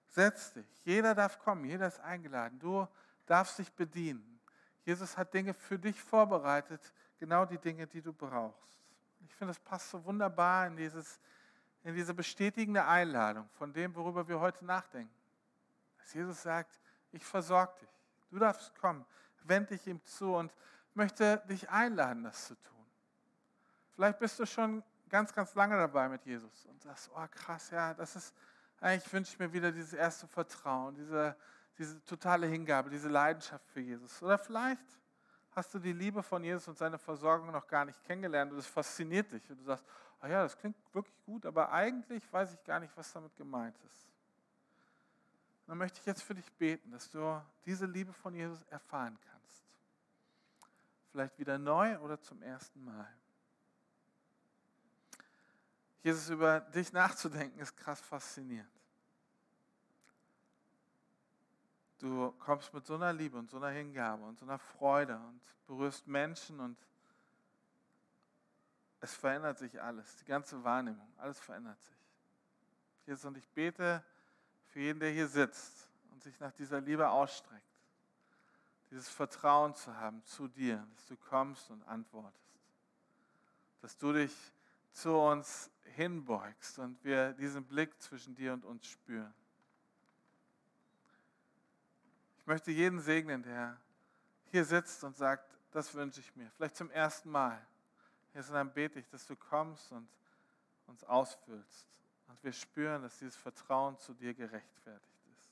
Setz 0.07 0.53
dich. 0.53 0.67
Jeder 0.83 1.15
darf 1.15 1.39
kommen, 1.39 1.65
jeder 1.65 1.87
ist 1.87 1.99
eingeladen. 1.99 2.59
Du 2.59 2.87
darfst 3.25 3.57
dich 3.57 3.71
bedienen. 3.73 4.39
Jesus 4.83 5.17
hat 5.17 5.33
Dinge 5.33 5.53
für 5.53 5.79
dich 5.79 5.99
vorbereitet, 6.01 6.93
genau 7.19 7.45
die 7.45 7.57
Dinge, 7.57 7.87
die 7.87 8.01
du 8.01 8.13
brauchst. 8.13 8.77
Ich 9.25 9.33
finde, 9.35 9.53
das 9.53 9.59
passt 9.59 9.89
so 9.89 10.03
wunderbar 10.03 10.67
in, 10.67 10.75
dieses, 10.75 11.19
in 11.83 11.95
diese 11.95 12.13
bestätigende 12.13 12.85
Einladung 12.85 13.49
von 13.53 13.73
dem, 13.73 13.95
worüber 13.95 14.27
wir 14.27 14.39
heute 14.39 14.63
nachdenken. 14.65 15.13
Dass 16.01 16.13
Jesus 16.13 16.41
sagt, 16.41 16.79
ich 17.11 17.23
versorge 17.23 17.73
dich. 17.79 17.89
Du 18.29 18.39
darfst 18.39 18.73
kommen. 18.79 19.05
Wend 19.43 19.69
dich 19.69 19.85
ihm 19.87 20.03
zu 20.05 20.35
und 20.35 20.53
möchte 20.93 21.41
dich 21.49 21.69
einladen, 21.69 22.23
das 22.23 22.47
zu 22.47 22.55
tun. 22.55 22.85
Vielleicht 23.93 24.19
bist 24.19 24.39
du 24.39 24.45
schon 24.45 24.83
ganz, 25.09 25.33
ganz 25.33 25.53
lange 25.55 25.75
dabei 25.77 26.07
mit 26.09 26.25
Jesus 26.25 26.65
und 26.65 26.81
sagst, 26.81 27.09
oh 27.13 27.27
krass, 27.29 27.69
ja, 27.71 27.93
das 27.93 28.15
ist, 28.15 28.33
eigentlich 28.79 29.11
wünsche 29.11 29.33
ich 29.33 29.39
mir 29.39 29.51
wieder 29.51 29.71
dieses 29.71 29.93
erste 29.93 30.27
Vertrauen, 30.27 30.95
diese, 30.95 31.35
diese 31.77 32.03
totale 32.05 32.47
Hingabe, 32.47 32.89
diese 32.89 33.09
Leidenschaft 33.09 33.67
für 33.67 33.81
Jesus. 33.81 34.21
Oder 34.21 34.37
vielleicht 34.37 34.85
hast 35.51 35.73
du 35.73 35.79
die 35.79 35.91
Liebe 35.91 36.23
von 36.23 36.43
Jesus 36.43 36.67
und 36.67 36.77
seine 36.77 36.97
Versorgung 36.97 37.51
noch 37.51 37.67
gar 37.67 37.83
nicht 37.83 38.01
kennengelernt 38.03 38.51
und 38.53 38.59
es 38.59 38.67
fasziniert 38.67 39.31
dich 39.31 39.49
und 39.49 39.59
du 39.59 39.65
sagst, 39.65 39.83
oh 40.23 40.27
ja, 40.27 40.43
das 40.43 40.57
klingt 40.57 40.77
wirklich 40.93 41.19
gut, 41.25 41.45
aber 41.45 41.71
eigentlich 41.71 42.31
weiß 42.31 42.53
ich 42.53 42.63
gar 42.63 42.79
nicht, 42.79 42.95
was 42.95 43.11
damit 43.11 43.35
gemeint 43.35 43.75
ist 43.83 44.10
dann 45.67 45.77
möchte 45.77 45.99
ich 45.99 46.05
jetzt 46.05 46.23
für 46.23 46.35
dich 46.35 46.51
beten, 46.53 46.91
dass 46.91 47.09
du 47.09 47.41
diese 47.65 47.85
Liebe 47.85 48.13
von 48.13 48.33
Jesus 48.33 48.61
erfahren 48.63 49.17
kannst. 49.31 49.63
Vielleicht 51.11 51.37
wieder 51.39 51.57
neu 51.57 51.97
oder 51.99 52.19
zum 52.21 52.41
ersten 52.41 52.83
Mal. 52.83 53.07
Jesus, 56.03 56.29
über 56.29 56.61
dich 56.61 56.91
nachzudenken, 56.91 57.59
ist 57.59 57.75
krass 57.77 58.01
faszinierend. 58.01 58.69
Du 61.99 62.31
kommst 62.39 62.73
mit 62.73 62.85
so 62.85 62.95
einer 62.95 63.13
Liebe 63.13 63.37
und 63.37 63.51
so 63.51 63.57
einer 63.57 63.69
Hingabe 63.69 64.23
und 64.23 64.39
so 64.39 64.45
einer 64.45 64.57
Freude 64.57 65.17
und 65.17 65.39
berührst 65.67 66.07
Menschen 66.07 66.59
und 66.59 66.75
es 69.01 69.13
verändert 69.13 69.59
sich 69.59 69.79
alles, 69.81 70.15
die 70.17 70.25
ganze 70.25 70.63
Wahrnehmung, 70.63 71.11
alles 71.17 71.39
verändert 71.39 71.79
sich. 71.83 71.97
Jesus, 73.05 73.25
und 73.25 73.37
ich 73.37 73.47
bete, 73.49 74.03
für 74.71 74.79
jeden, 74.79 74.99
der 74.99 75.11
hier 75.11 75.27
sitzt 75.27 75.87
und 76.11 76.23
sich 76.23 76.39
nach 76.39 76.51
dieser 76.53 76.79
Liebe 76.79 77.09
ausstreckt, 77.09 77.61
dieses 78.89 79.09
Vertrauen 79.09 79.75
zu 79.75 79.95
haben 79.95 80.23
zu 80.25 80.47
dir, 80.47 80.85
dass 80.95 81.05
du 81.07 81.17
kommst 81.17 81.69
und 81.69 81.83
antwortest, 81.87 82.59
dass 83.81 83.97
du 83.97 84.13
dich 84.13 84.33
zu 84.93 85.13
uns 85.17 85.69
hinbeugst 85.95 86.79
und 86.79 87.03
wir 87.03 87.33
diesen 87.33 87.65
Blick 87.65 88.01
zwischen 88.01 88.33
dir 88.35 88.53
und 88.53 88.65
uns 88.65 88.87
spüren. 88.87 89.33
Ich 92.37 92.47
möchte 92.47 92.71
jeden 92.71 92.99
segnen, 92.99 93.43
der 93.43 93.77
hier 94.51 94.65
sitzt 94.65 95.03
und 95.03 95.15
sagt, 95.15 95.57
das 95.71 95.93
wünsche 95.93 96.19
ich 96.21 96.35
mir, 96.35 96.49
vielleicht 96.51 96.75
zum 96.75 96.89
ersten 96.91 97.29
Mal. 97.29 97.65
Hier 98.33 98.43
dann 98.43 98.73
bete 98.73 98.99
ich, 98.99 99.07
dass 99.09 99.27
du 99.27 99.35
kommst 99.35 99.91
und 99.91 100.07
uns 100.87 101.03
ausfüllst. 101.03 101.87
Und 102.31 102.43
wir 102.43 102.53
spüren, 102.53 103.01
dass 103.01 103.19
dieses 103.19 103.35
Vertrauen 103.35 103.97
zu 103.97 104.13
dir 104.13 104.33
gerechtfertigt 104.33 105.25
ist. 105.37 105.51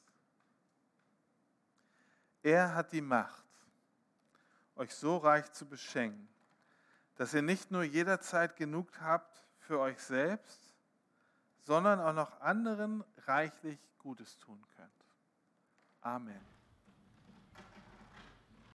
Er 2.42 2.74
hat 2.74 2.94
die 2.94 3.02
Macht, 3.02 3.46
euch 4.76 4.96
so 4.96 5.18
reich 5.18 5.52
zu 5.52 5.66
beschenken, 5.66 6.30
dass 7.16 7.34
ihr 7.34 7.42
nicht 7.42 7.70
nur 7.70 7.84
jederzeit 7.84 8.56
genug 8.56 8.88
habt 9.02 9.46
für 9.60 9.80
euch 9.80 10.00
selbst, 10.00 10.74
sondern 11.60 12.00
auch 12.00 12.14
noch 12.14 12.40
anderen 12.40 13.04
reichlich 13.28 13.78
Gutes 13.98 14.38
tun 14.38 14.64
könnt. 14.78 14.90
Amen. 16.00 16.59